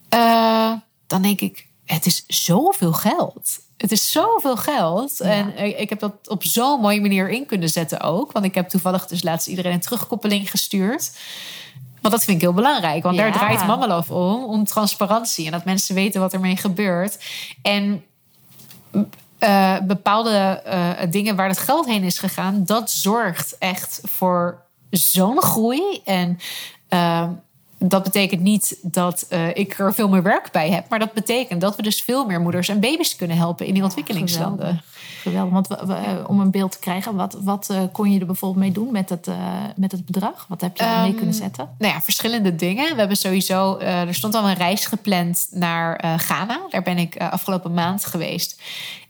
[0.09, 0.73] eh,
[1.07, 3.59] dan denk ik, het is zoveel geld.
[3.77, 5.21] Het is zoveel geld.
[5.21, 8.33] En ik heb dat op zo'n mooie manier in kunnen zetten ook.
[8.33, 11.11] Want ik heb toevallig dus laatst iedereen een terugkoppeling gestuurd.
[12.01, 13.03] Want dat vind ik heel belangrijk.
[13.03, 14.45] Want daar draait Mama Love om.
[14.45, 15.47] Om transparantie.
[15.47, 17.19] En dat mensen weten wat ermee gebeurt.
[17.63, 18.05] En
[19.39, 20.31] eh, bepaalde
[20.65, 26.01] eh, dingen waar het geld heen is gegaan, dat zorgt echt voor zo'n groei.
[26.05, 26.39] En
[26.89, 27.29] eh,
[27.79, 31.61] dat betekent niet dat eh, ik er veel meer werk bij heb, maar dat betekent
[31.61, 34.83] dat we dus veel meer moeders en baby's kunnen helpen in die ontwikkelingslanden.
[35.23, 35.53] Geweldig.
[35.53, 38.73] Want we- om een beeld te krijgen, wat, wat eh, kon je er bijvoorbeeld mee
[38.73, 39.37] doen met het, eh,
[39.77, 40.47] met het bedrag?
[40.49, 41.69] Wat heb je er mee Ehm, kunnen zetten?
[41.79, 42.91] Nou ja, verschillende dingen.
[42.93, 46.61] We hebben sowieso, eh, er stond al een reis gepland naar eh, Ghana.
[46.71, 48.61] Daar ben ik eh, afgelopen maand geweest.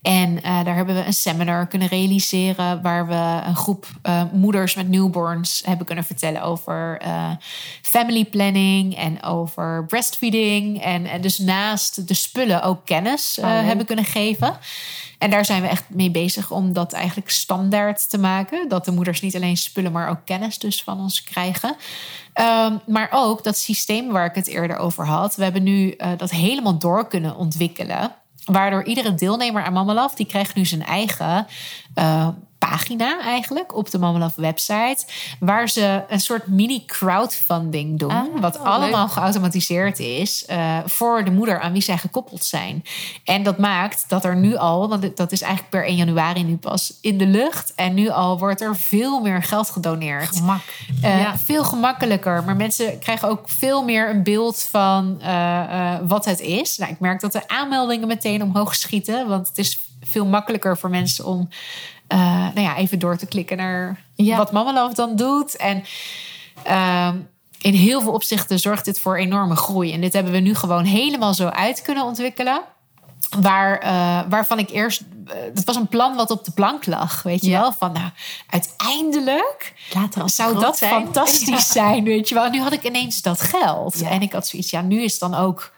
[0.02, 2.82] En eh, daar hebben we een seminar kunnen realiseren.
[2.82, 7.30] Waar we een groep eh, moeders met newborns hebben kunnen vertellen over eh,
[7.82, 10.82] family planning en over breastfeeding.
[10.82, 13.64] En, en dus naast de spullen ook kennis eh, leuk.
[13.64, 14.56] hebben kunnen geven.
[15.18, 18.68] En daar zijn we echt mee bezig om dat eigenlijk standaard te maken.
[18.68, 21.76] Dat de moeders niet alleen spullen, maar ook kennis dus van ons krijgen.
[22.32, 25.36] Ehm, maar ook dat systeem waar ik het eerder over had.
[25.36, 28.12] We hebben nu eh, dat helemaal door kunnen ontwikkelen.
[28.44, 31.46] Waardoor iedere deelnemer aan Mama die krijgt nu zijn eigen
[31.94, 32.28] eh,
[32.70, 34.98] pagina eigenlijk op de Mama Love website.
[35.40, 38.10] Waar ze een soort mini crowdfunding doen.
[38.10, 39.12] Ah, wat allemaal leuk.
[39.12, 40.44] geautomatiseerd is.
[40.46, 42.84] eh, voor de moeder aan wie zij gekoppeld zijn.
[43.24, 46.56] En dat maakt dat er nu al, want dat is eigenlijk per 1 januari nu
[46.56, 47.72] pas in de lucht.
[47.74, 50.36] En nu al wordt er veel meer geld gedoneerd.
[50.36, 50.60] Gemak.
[51.02, 51.38] Eh, ja.
[51.38, 52.44] Veel gemakkelijker.
[52.44, 56.76] Maar mensen krijgen ook veel meer een beeld van eh, wat het is.
[56.76, 59.28] Nou, ik merk dat de aanmeldingen meteen omhoog schieten.
[59.28, 61.48] Want het is veel makkelijker voor mensen om
[62.08, 64.36] eh, nou ja, even door te klikken naar Ja.
[64.36, 65.56] wat Mama Love dan doet.
[65.56, 65.84] En
[66.62, 67.16] ehm,
[67.58, 69.92] in heel veel opzichten zorgt dit voor enorme groei.
[69.92, 72.60] En dit hebben we nu gewoon helemaal zo uit kunnen ontwikkelen.
[73.40, 75.02] Waar, eh, waarvan ik eerst.
[75.26, 77.22] eh, het was een plan wat op de plank lag.
[77.22, 77.60] Weet je Ja.
[77.60, 77.72] wel?
[77.72, 78.10] Van nou,
[78.46, 79.74] uiteindelijk
[80.24, 80.90] zou dat zijn.
[81.04, 82.44] fantastisch zijn, weet je wel.
[82.44, 83.98] En nu had ik ineens dat geld.
[83.98, 84.08] Ja.
[84.10, 85.72] En ik had zoiets, ja, nu is dan ook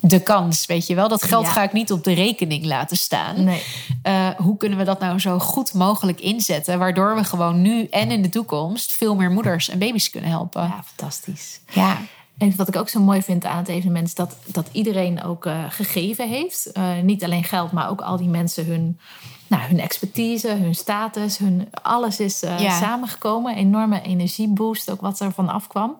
[0.00, 1.08] de kans, weet je wel.
[1.08, 1.52] Dat geld Ja.
[1.52, 3.44] ga ik niet op de rekening laten staan.
[3.44, 3.62] Nee.
[4.02, 6.78] Eh, hoe kunnen we dat nou zo goed mogelijk inzetten...
[6.78, 8.92] waardoor we gewoon nu en in de toekomst...
[8.92, 10.62] veel meer moeders en baby's kunnen helpen.
[10.62, 11.60] Ja, fantastisch.
[11.70, 11.96] Ja,
[12.38, 15.46] En wat ik ook zo mooi vind aan het evenement is dat, dat iedereen ook
[15.46, 16.72] eh, gegeven heeft.
[16.72, 18.98] Eh, niet alleen geld, maar ook al die mensen hun,
[19.46, 22.78] nou, hun expertise, hun status, hun, alles is Ja.
[22.78, 23.56] samengekomen.
[23.56, 25.94] Enorme energieboost, ook wat er van afkwam.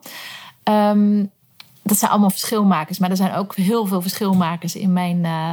[0.62, 1.24] Ehm,
[1.88, 5.52] dat zijn allemaal verschilmakers, maar er zijn ook heel veel verschilmakers in mijn eh,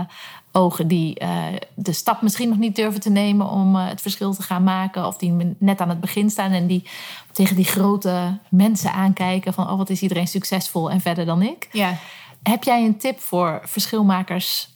[0.51, 1.43] ogen die eh,
[1.75, 5.07] de stap misschien nog niet durven te nemen om eh, het verschil te gaan maken.
[5.07, 6.83] Of die net aan het begin staan en die
[7.31, 11.69] tegen die grote mensen aankijken van oh, wat is iedereen succesvol en verder dan ik.
[11.71, 11.97] ja.
[12.43, 14.69] Heb jij een tip voor verschilmakers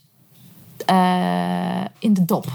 [1.99, 2.45] in de dop?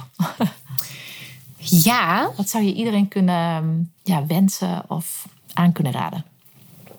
[1.88, 6.24] ja, Wat zou je iedereen kunnen ja, wensen of aan kunnen raden?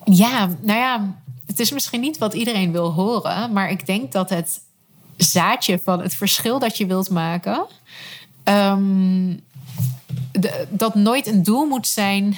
[0.05, 1.15] Ja, nou ja,
[1.45, 4.61] het is misschien niet wat iedereen wil horen, maar ik denk dat het
[5.17, 7.65] zaadje van het verschil dat je wilt maken,
[8.43, 9.33] ehm,
[10.31, 12.37] de- dat nooit een doel moet zijn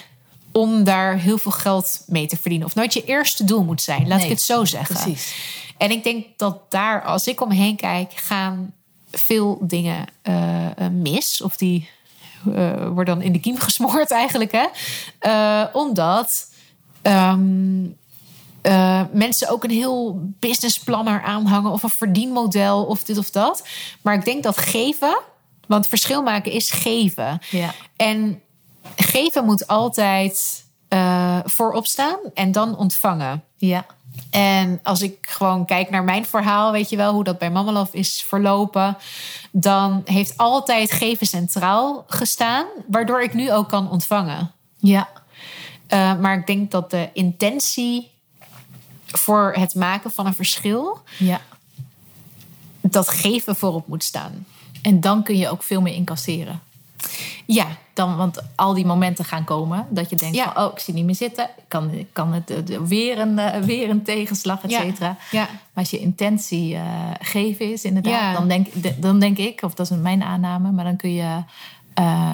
[0.52, 2.68] om daar heel veel geld mee te verdienen.
[2.68, 4.96] Of nooit je eerste doel moet zijn, laat Nee, ik het zo zeggen.
[4.96, 5.36] Precies.
[5.78, 8.74] En ik denk dat daar, als ik omheen kijk, gaan
[9.12, 11.42] veel dingen eh, eh, mis.
[11.42, 11.90] Of die
[12.56, 14.52] eh, worden dan in de kiem gesmoord eigenlijk.
[14.52, 14.66] Hè?
[15.74, 16.52] Omdat
[17.02, 17.84] ehm,
[18.62, 21.72] eh, mensen ook een heel businessplan aanhangen.
[21.72, 23.68] Of een verdienmodel of dit of dat.
[24.02, 25.20] Maar ik denk dat geven,
[25.68, 27.40] want verschil maken is geven.
[27.50, 27.74] Ja.
[27.96, 28.42] En
[28.96, 33.44] geven moet altijd eh, voorop staan en dan ontvangen.
[33.56, 33.86] Ja.
[34.30, 37.72] En als ik gewoon kijk naar mijn verhaal, weet je wel hoe dat bij Mama
[37.72, 38.98] Love is verlopen,
[39.52, 44.52] dan heeft altijd geven centraal gestaan, waardoor ik nu ook kan ontvangen.
[44.78, 45.10] Ja.
[45.88, 48.12] Eh, maar ik denk dat de intentie
[49.08, 51.42] voor het maken van een verschil, Ja.
[52.82, 54.46] dat geven voorop moet staan.
[54.82, 56.62] En dan kun je ook veel meer incasseren.
[57.46, 60.54] Ja, Dan, want al die momenten gaan komen dat je denkt Ja.
[60.54, 61.44] van, oh, ik zie niet meer zitten.
[61.58, 65.18] Ik kan, kan het eh, weer, een, eh, weer een tegenslag, et cetera.
[65.32, 66.84] ja, Maar als je intentie eh,
[67.22, 70.84] geven is, inderdaad, dan, denk, de- dan denk ik, of dat is mijn aanname, maar
[70.84, 71.44] dan kun je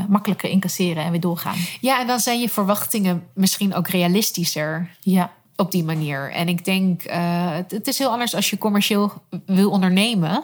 [0.08, 1.56] makkelijker incasseren en weer doorgaan.
[1.82, 4.90] ja, en dan zijn je verwachtingen misschien ook realistischer.
[5.02, 6.32] Ja, op die manier.
[6.32, 9.12] En ik denk, eh, het, het is heel anders als je commercieel
[9.46, 10.44] wil ondernemen.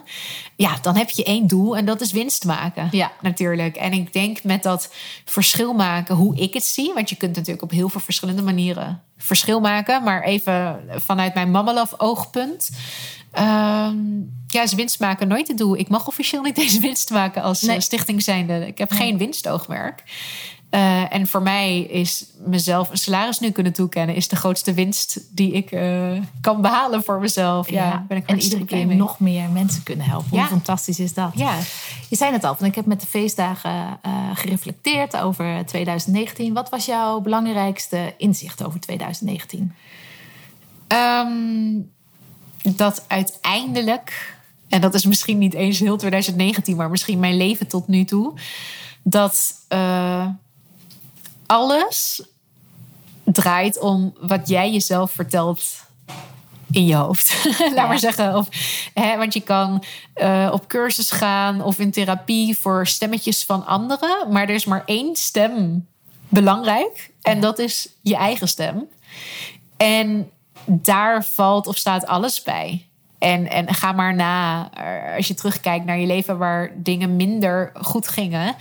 [0.56, 2.88] Ja, dan heb je één doel en dat is winst maken.
[2.90, 3.12] Ja.
[3.20, 3.76] natuurlijk.
[3.76, 4.92] En ik denk met dat
[5.24, 6.92] verschil maken, hoe ik het zie.
[6.94, 10.02] Want je kunt natuurlijk op heel veel verschillende manieren verschil maken.
[10.02, 12.70] Maar even vanuit mijn Mamalove oogpunt.
[13.32, 13.96] ehm,
[14.46, 15.76] ja, is winst maken nooit het doel.
[15.76, 17.76] Ik mag officieel niet deze winst maken als Nee.
[17.76, 18.66] eh, stichting zijnde.
[18.66, 20.02] Ik heb geen winstoogmerk.
[20.70, 24.14] Eh, en voor mij is mezelf een salaris nu kunnen toekennen...
[24.14, 27.70] is de grootste winst die ik eh, kan behalen voor mezelf.
[27.70, 28.04] Ja, ja.
[28.08, 28.96] ben ik en iedere keer mee.
[28.96, 30.28] nog meer mensen kunnen helpen.
[30.32, 30.38] Ja.
[30.38, 31.32] Hoe fantastisch is dat?
[31.34, 31.54] Ja,
[32.08, 36.54] Je zei het al, van ik heb met de feestdagen eh, gereflecteerd over 2019.
[36.54, 39.74] Wat was jouw belangrijkste inzicht over 2019?
[40.86, 41.28] Ehm,
[42.62, 44.36] dat uiteindelijk,
[44.68, 48.34] en dat is misschien niet eens heel 2019, maar misschien mijn leven tot nu toe,
[49.02, 49.54] dat
[51.50, 52.22] alles
[53.24, 55.62] draait om wat jij jezelf vertelt
[56.70, 57.44] in je hoofd.
[57.58, 57.86] Laat Ja.
[57.86, 58.36] maar zeggen.
[58.36, 58.48] Of,
[58.94, 59.84] hè, want je kan
[60.14, 64.82] eh, op cursus gaan of in therapie voor stemmetjes van anderen, maar er is maar
[64.86, 65.86] één stem
[66.28, 67.40] belangrijk, en Ja.
[67.40, 68.88] dat is je eigen stem.
[69.76, 70.30] En
[70.66, 72.86] daar valt of staat alles bij.
[73.18, 77.72] En, en ga maar na, eh, als je terugkijkt naar je leven waar dingen minder
[77.74, 78.54] goed gingen,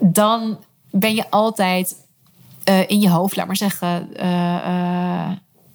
[0.00, 0.58] dan
[0.90, 1.96] ben je altijd
[2.64, 5.30] eh, in je hoofd, laat maar zeggen, eh, eh,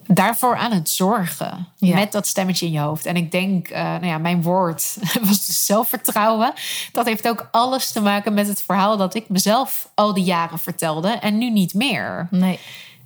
[0.06, 1.68] daarvoor aan het zorgen.
[1.76, 1.94] Ja.
[1.94, 3.06] Met dat stemmetje in je hoofd.
[3.06, 4.96] En ik denk, nou ja, mijn woord
[5.28, 6.52] was dus zelfvertrouwen.
[6.92, 10.58] Dat heeft ook alles te maken met het verhaal dat ik mezelf al die jaren
[10.58, 11.08] vertelde.
[11.08, 12.28] En nu niet meer.
[12.30, 12.58] Nee.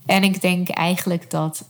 [0.06, 1.66] En ik denk eigenlijk dat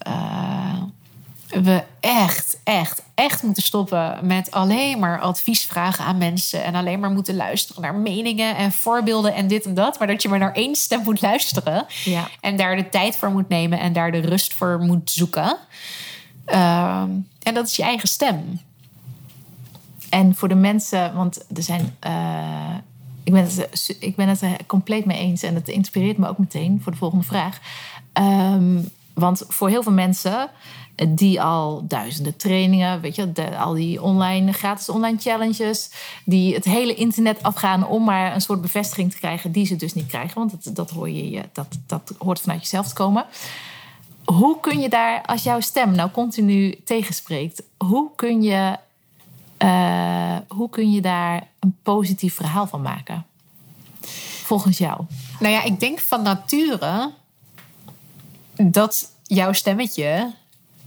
[1.49, 6.65] we echt, echt, echt moeten stoppen met alleen maar advies vragen aan mensen.
[6.65, 9.99] En alleen maar moeten luisteren naar meningen en voorbeelden en dit en dat.
[9.99, 11.87] Maar dat je maar naar één stem moet luisteren.
[12.05, 12.29] Ja.
[12.41, 15.57] En daar de tijd voor moet nemen en daar de rust voor moet zoeken.
[16.45, 17.11] Ehm,
[17.43, 18.61] en dat is je eigen stem.
[20.09, 21.97] En voor de mensen, want er zijn.
[21.99, 22.75] eh,
[23.25, 26.39] ik, ben het, ik ben het er compleet mee eens en het inspireert me ook
[26.39, 27.59] meteen voor de volgende vraag.
[28.13, 28.79] Ehm,
[29.15, 30.51] want voor heel veel mensen
[31.09, 35.91] die al duizenden trainingen, weet je, al die online, gratis online challenges,
[36.25, 39.95] die het hele internet afgaan om maar een soort bevestiging te krijgen die ze dus
[39.95, 43.25] niet krijgen, want dat, hoor je, je- dat, dat hoort vanuit jezelf te komen.
[44.25, 48.77] Hoe kun je daar, als jouw stem nou continu tegenspreekt, hoe kun je
[49.57, 53.27] eh, hoe kun je daar een positief verhaal van maken?
[54.45, 55.01] Volgens jou.
[55.41, 57.11] Nou ja, ik denk van nature
[58.57, 60.33] dat jouw stemmetje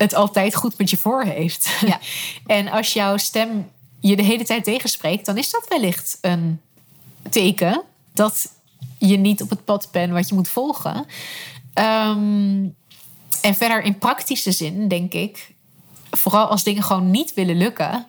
[0.02, 1.70] het altijd goed met je voor heeft.
[1.86, 2.00] Ja.
[2.46, 6.62] En als jouw stem je de hele tijd tegenspreekt, dan is dat wellicht een
[7.30, 7.82] teken
[8.14, 8.52] dat
[8.98, 11.06] je niet op het pad bent wat je moet volgen.
[11.74, 12.66] Ehm,
[13.42, 15.54] en verder in praktische zin, denk ik,
[16.12, 18.06] vooral als dingen gewoon niet willen lukken.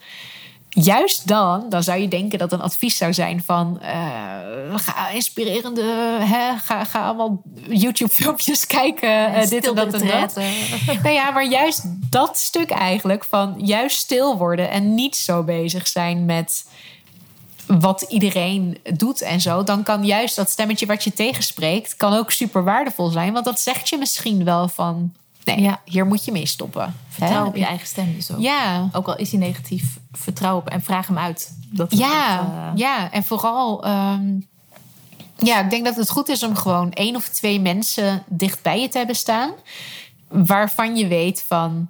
[0.75, 3.99] Juist dan, dan zou je denken dat een advies zou zijn van eh,
[4.75, 5.83] ga inspirerende,
[6.21, 10.35] hè, ga, ga allemaal YouTube-filmpjes kijken, eh, dit en dat en dat.
[11.03, 15.89] Nou ja, maar juist dat stuk eigenlijk van juist stil worden en niet zo bezig
[15.89, 16.65] zijn met
[17.67, 22.31] wat iedereen doet en zo, dan kan juist dat stemmetje wat je tegenspreekt, kan ook
[22.31, 25.13] super waardevol zijn, want dat zegt je misschien wel van,
[25.45, 25.81] nee, Ja.
[25.85, 26.95] hier moet je mee stoppen.
[27.09, 28.41] Vertrouw op je eigen stem dus ook.
[28.41, 31.57] Ja, Ook al is hij negatief, vertrouw op en vraag hem uit.
[31.71, 34.31] Dat, Ja, eh, ja, en vooral, ehm,
[35.39, 38.81] ja, ik denk dat het goed is om gewoon één of twee mensen dicht bij
[38.81, 39.51] je te hebben staan,
[40.29, 41.89] waarvan je weet van,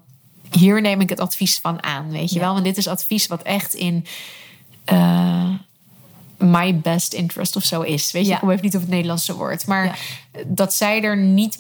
[0.51, 2.41] hier neem ik het advies van aan, weet je Ja.
[2.45, 2.53] wel?
[2.53, 4.07] Want dit is advies wat echt in
[4.85, 5.49] eh,
[6.39, 8.13] my best interest of zo is.
[8.13, 8.35] Weet je, Ja.
[8.35, 9.95] ik kom even niet op het Nederlandse woord, maar Ja.
[10.47, 11.59] dat zij er niet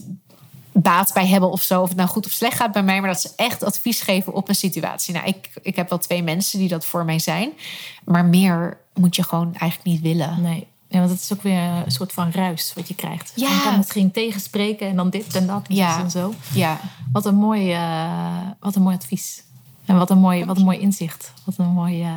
[0.72, 1.82] baat bij hebben of zo.
[1.82, 3.00] Of het nou goed of slecht gaat bij mij.
[3.00, 5.14] Maar dat ze echt advies geven op een situatie.
[5.14, 7.50] Nou, ik, ik heb wel twee mensen die dat voor mij zijn.
[8.04, 10.42] Maar meer moet je gewoon eigenlijk niet willen.
[10.42, 10.66] Nee.
[10.88, 13.32] Ja, want het is ook weer een soort van ruis wat je krijgt.
[13.34, 13.48] Ja.
[13.48, 16.00] Je kan misschien tegenspreken en dan dit en dat en Ja.
[16.00, 16.34] en zo.
[16.54, 16.80] Ja,
[17.12, 19.42] Wat een mooi, eh, wat een mooi advies.
[19.84, 21.32] En wat een mooi, wat een mooi inzicht.
[21.44, 22.08] Wat een mooi, eh,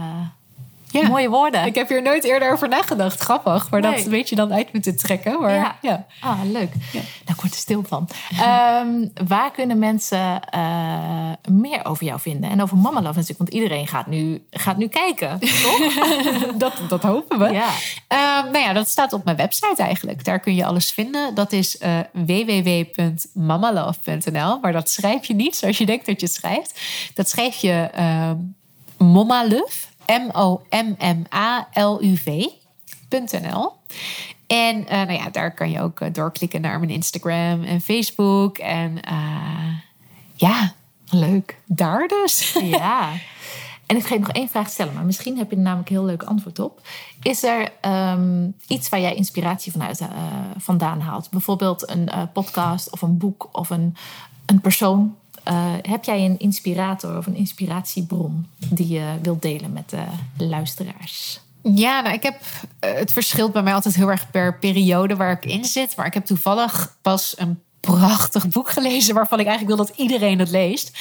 [1.01, 1.07] ja.
[1.07, 1.65] mooie woorden.
[1.65, 3.19] Ik heb hier nooit eerder over nagedacht.
[3.19, 3.69] Grappig.
[3.69, 3.95] Maar Nee.
[3.95, 5.39] dat weet je dan uit moeten trekken.
[5.41, 5.75] Maar, Ja.
[5.81, 6.05] ja.
[6.19, 6.69] Ah, leuk.
[6.93, 8.09] Nou, ik word er stil van.
[8.39, 8.87] Ehm,
[9.27, 12.49] waar kunnen mensen eh, meer over jou vinden?
[12.49, 13.37] En over Mama Love natuurlijk.
[13.39, 15.79] Want iedereen gaat nu, gaat nu kijken, toch?
[16.57, 17.49] dat, dat hopen we.
[17.49, 17.69] ja.
[18.07, 20.23] Ehm, nou ja, dat staat op mijn website eigenlijk.
[20.23, 21.35] Daar kun je alles vinden.
[21.35, 24.59] Dat is eh www.mamalove.nl.
[24.61, 26.79] Maar dat schrijf je niet zoals je denkt dat je het schrijft.
[27.13, 28.35] Dat schrijf je ehm
[28.97, 29.93] Mommaluf.
[30.07, 30.63] M-O-M-M-A-L-U-V.nl.
[34.47, 38.57] En eh, nou ja, daar kan je ook eh, doorklikken naar mijn Instagram en Facebook.
[38.57, 39.75] En eh,
[40.35, 40.73] ja,
[41.09, 41.57] Leuk.
[41.65, 42.53] daar dus.
[42.63, 43.11] Ja.
[43.85, 45.95] En ik ga je nog één vraag stellen, maar misschien heb je er namelijk een
[45.95, 46.81] heel leuk antwoord op.
[47.21, 50.01] Is er ehm, iets waar jij inspiratie vanuit
[50.57, 51.29] vandaan haalt?
[51.29, 53.95] Bijvoorbeeld een podcast of een boek of een,
[54.45, 55.15] een persoon.
[55.45, 60.03] Eh, heb jij een inspirator of een inspiratiebron die je wilt delen met de
[60.45, 61.39] luisteraars?
[61.61, 62.41] Ja, nou, ik heb.
[62.79, 65.95] eh, het verschilt bij mij altijd heel erg per periode waar ik in zit.
[65.95, 69.13] Maar ik heb toevallig pas een prachtig boek gelezen.
[69.15, 70.91] waarvan ik eigenlijk wil dat iedereen het leest.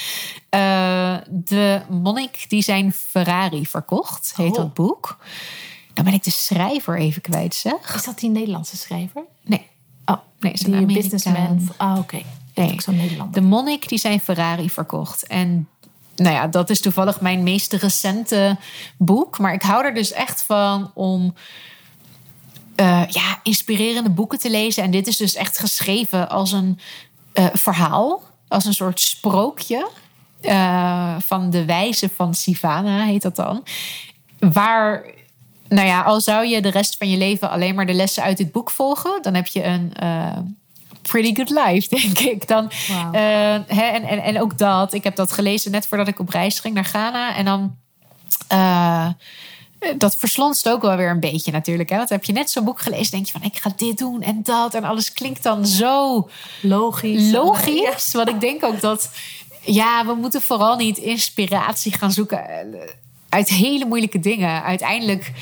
[0.49, 4.57] Eh, de monnik die zijn Ferrari verkocht, heet Oh.
[4.57, 5.19] dat boek.
[5.95, 7.95] Dan ben ik de schrijver even kwijt, zeg.
[7.95, 9.23] Is dat die Nederlandse schrijver?
[9.43, 9.67] Nee,
[10.07, 11.69] Oh, nee, is een die businessman.
[11.77, 12.23] Ah, oké.
[12.55, 12.77] Nee.
[13.31, 15.27] De monnik die zijn Ferrari verkocht.
[15.27, 15.69] En
[16.17, 18.57] nou ja, dat is toevallig mijn meest recente
[18.97, 19.39] boek.
[19.39, 21.35] Maar ik hou er dus echt van om
[22.75, 24.83] eh, ja, inspirerende boeken te lezen.
[24.83, 26.79] En dit is dus echt geschreven als een
[27.33, 29.91] eh, verhaal, als een soort sprookje.
[30.41, 33.63] eh, van de wijze van Sivana heet dat dan.
[34.39, 35.05] Waar,
[35.69, 38.37] nou ja, al zou je de rest van je leven alleen maar de lessen uit
[38.37, 39.93] dit boek volgen, dan heb je een
[41.11, 42.49] pretty good life, denk ik.
[42.49, 42.71] Dan,
[43.13, 46.29] eh, hè, en, en, en ook dat, ik heb dat gelezen net voordat ik op
[46.29, 47.35] reis ging naar Ghana.
[47.37, 47.77] En dan.
[48.49, 49.09] eh,
[49.99, 51.89] dat verslonst ook wel weer een beetje natuurlijk.
[51.91, 51.97] Hè?
[51.97, 54.41] Want heb je net zo'n boek gelezen, denk je van ik ga dit doen en
[54.43, 54.75] dat.
[54.75, 56.29] En alles klinkt dan zo
[56.63, 57.31] Logisch.
[57.33, 58.13] logisch.
[58.13, 59.11] Want ik denk ook dat
[59.61, 62.45] Ja, we moeten vooral niet inspiratie gaan zoeken
[63.29, 64.63] uit hele moeilijke dingen.
[64.63, 65.33] Uiteindelijk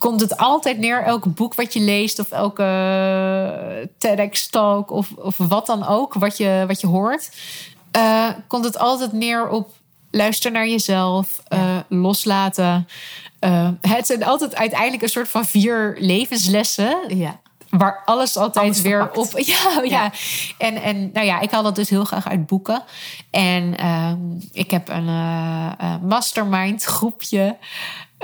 [0.00, 5.66] komt het altijd neer, elk boek wat je leest of elke TEDx-talk of, of wat
[5.66, 7.30] dan ook, wat je, wat je hoort,
[7.96, 9.70] uh, komt het altijd neer op
[10.10, 12.88] luister naar jezelf, uh, loslaten.
[13.80, 17.16] Het zijn altijd uiteindelijk een soort van vier levenslessen.
[17.16, 17.40] Ja.
[17.70, 19.38] Waar alles altijd weer op.
[19.38, 20.12] Ja, ja,
[20.58, 22.82] En, en nou ja, ik haal dat dus heel graag uit boeken.
[23.30, 24.12] En uh,
[24.52, 27.56] ik heb een uh, mastermind groepje.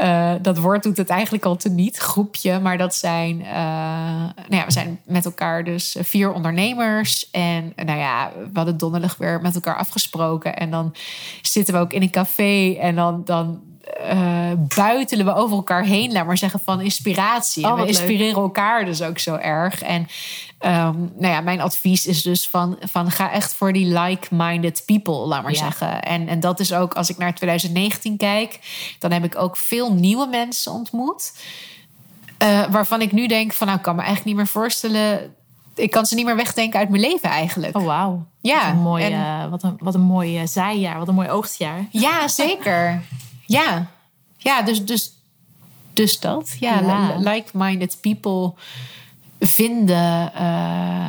[0.02, 2.60] Uh, dat woord doet het eigenlijk al te niet, groepje.
[2.60, 7.30] Maar dat zijn, nou ja, we zijn met elkaar dus vier ondernemers.
[7.30, 10.56] En nou ja, we hadden donderdag weer met elkaar afgesproken.
[10.56, 10.94] En dan
[11.42, 12.76] zitten we ook in een café.
[12.80, 13.60] En dan, dan
[14.00, 17.64] uh, buitelen we over elkaar heen, laat maar zeggen, van inspiratie.
[17.64, 18.36] Oh, en we inspireren leuk.
[18.36, 19.82] elkaar dus ook zo erg.
[19.82, 20.00] En
[20.60, 25.14] um, nou ja, mijn advies is dus van, van ga echt voor die like-minded people,
[25.14, 25.58] laat maar ja.
[25.58, 26.02] zeggen.
[26.02, 28.58] En, en dat is ook, als ik naar 2019 kijk,
[28.98, 31.32] dan heb ik ook veel nieuwe mensen ontmoet.
[32.42, 35.34] Uh, waarvan ik nu denk van, nou, ik kan me eigenlijk niet meer voorstellen
[35.76, 37.76] ik kan ze niet meer wegdenken uit mijn leven eigenlijk.
[37.76, 38.26] Oh, wauw.
[38.40, 38.60] Ja.
[38.60, 41.86] Wat een, mooi, en, uh, wat, een, wat een mooi zijjaar, wat een mooi oogstjaar.
[41.90, 43.02] Ja, zeker.
[43.46, 43.86] ja.
[44.38, 45.12] Ja, dus, dus,
[45.92, 46.56] dus dat.
[46.60, 47.14] Ja, Ja.
[47.18, 48.52] like-minded people
[49.40, 50.40] vinden uh,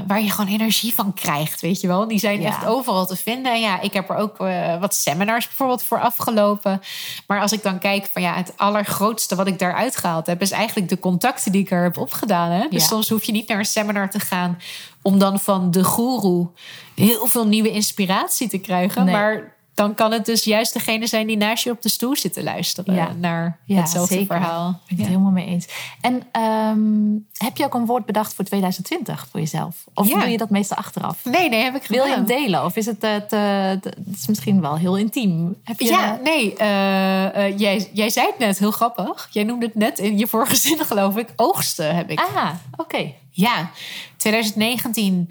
[0.08, 2.08] waar je gewoon energie van krijgt, weet je wel.
[2.08, 2.48] Die zijn Ja.
[2.48, 3.52] echt overal te vinden.
[3.54, 6.82] En ja, ik heb er ook uh, wat seminars bijvoorbeeld voor afgelopen.
[7.28, 10.42] Maar als ik dan kijk van ja, het allergrootste wat ik daaruit gehaald heb...
[10.42, 12.52] is eigenlijk de contacten die ik er heb opgedaan.
[12.52, 12.68] Hè?
[12.70, 12.88] Dus Ja.
[12.88, 14.58] soms hoef je niet naar een seminar te gaan...
[15.02, 16.48] om dan van de goeroe
[16.96, 19.06] heel veel nieuwe inspiratie te krijgen.
[19.06, 19.14] Nee.
[19.16, 22.34] Maar dan kan het dus juist degene zijn die naast je op de stoel zit
[22.34, 22.94] te luisteren...
[22.96, 23.14] Ja.
[23.20, 24.36] naar Ja, hetzelfde zeker.
[24.36, 24.72] verhaal.
[24.72, 25.66] Ben ik het helemaal mee eens.
[26.02, 29.76] En ehm, heb je ook een woord bedacht voor 2020 voor jezelf?
[29.94, 30.20] Of Ja.
[30.20, 31.26] doe je dat meestal achteraf?
[31.26, 32.26] Nee, nee, heb ik Wil je gedaan.
[32.28, 32.66] hem delen?
[32.66, 35.56] Of is het, eh, te- te- het is misschien wel heel intiem?
[35.64, 39.28] Heb je, Ja, nee, eh, eh, jij, jij zei het net, heel grappig.
[39.32, 41.34] Jij noemde het net in je vorige zin, geloof ik.
[41.36, 42.20] Oogsten heb ik.
[42.20, 43.12] Ah, oké.
[43.32, 43.72] Ja,
[44.18, 45.30] 2019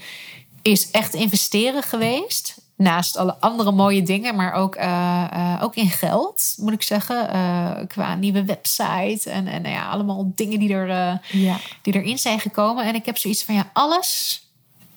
[0.62, 2.64] is echt investeren geweest.
[2.76, 7.30] Naast alle andere mooie dingen, maar ook, eh, eh, ook in geld, moet ik zeggen.
[7.30, 11.56] Eh, qua nieuwe website en, en nou ja, allemaal dingen die, er, Ja.
[11.82, 12.84] die erin zijn gekomen.
[12.84, 14.40] En ik heb zoiets van, ja, alles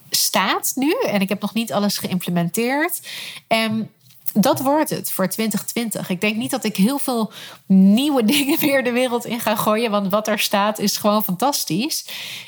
[0.09, 0.95] staat nu.
[1.07, 3.07] En ik heb nog niet alles geïmplementeerd.
[3.47, 3.91] En
[4.33, 6.09] dat wordt het voor 2020.
[6.09, 7.31] Ik denk niet dat ik heel veel
[7.65, 9.91] nieuwe dingen weer de wereld in ga gooien.
[9.91, 12.05] Want wat er staat is gewoon fantastisch.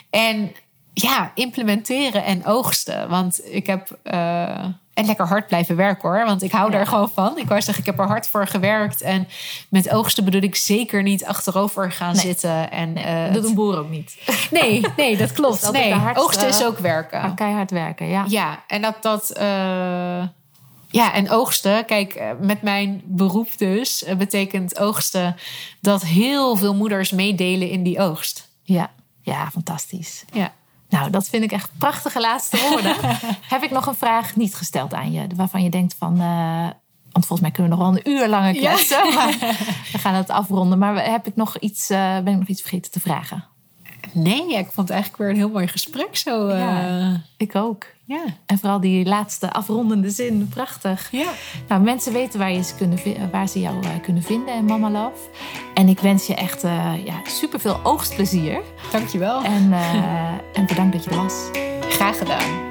[0.10, 0.52] En
[0.94, 3.10] ja, implementeren en oogsten.
[3.10, 4.00] Want ik heb.
[5.02, 6.26] En lekker hard blijven werken hoor.
[6.26, 6.78] Want ik hou Ja.
[6.78, 7.38] daar gewoon van.
[7.38, 9.02] Ik wou zeggen, ik heb er hard voor gewerkt.
[9.02, 9.28] En
[9.70, 12.22] met oogsten bedoel ik zeker niet achterover gaan Nee.
[12.26, 12.72] zitten.
[12.72, 14.18] En, eh, Dat doet een boer ook niet.
[14.52, 15.62] Nee, nee, dat klopt.
[15.62, 17.22] Dat nee, hardste- oogsten is ook werken.
[17.22, 18.26] Maar keihard werken, ja.
[18.28, 19.30] Ja, en dat dat.
[19.30, 20.24] eh,
[20.88, 21.86] ja, en oogsten.
[21.86, 25.36] Kijk, eh, met mijn beroep dus betekent oogsten
[25.82, 28.50] dat heel veel moeders meedelen in die oogst.
[28.64, 28.92] Ja,
[29.22, 30.24] ja fantastisch.
[30.34, 30.54] Ja.
[30.92, 32.96] Nou, dat vind ik echt prachtige laatste woorden.
[33.54, 36.22] Heb ik nog een vraag niet gesteld aan je, waarvan je denkt van.
[36.22, 36.70] eh,
[37.12, 38.60] want volgens mij kunnen we nog wel een uur langer Ja.
[38.74, 39.14] kletsen.
[39.14, 39.28] Maar
[39.92, 40.78] we gaan het afronden.
[40.78, 43.44] Maar heb ik nog iets, eh, ben ik nog iets vergeten te vragen?
[44.14, 46.48] Nee, ja, ik vond het eigenlijk weer een heel mooi gesprek zo.
[46.48, 47.22] eh, Ja.
[47.38, 47.86] Ik ook.
[48.06, 48.24] ja.
[48.46, 51.08] En vooral die laatste afrondende zin, prachtig.
[51.12, 51.30] Ja.
[51.68, 53.00] Nou, mensen weten waar, je ze kunnen,
[53.32, 55.30] waar ze jou eh, kunnen vinden in Mama Love.
[55.74, 58.62] En ik wens je echt eh ja, superveel oogstplezier.
[58.92, 59.44] Dankjewel.
[59.44, 59.74] En,
[60.54, 61.34] en bedankt dat je er was.
[61.90, 62.71] Graag gedaan.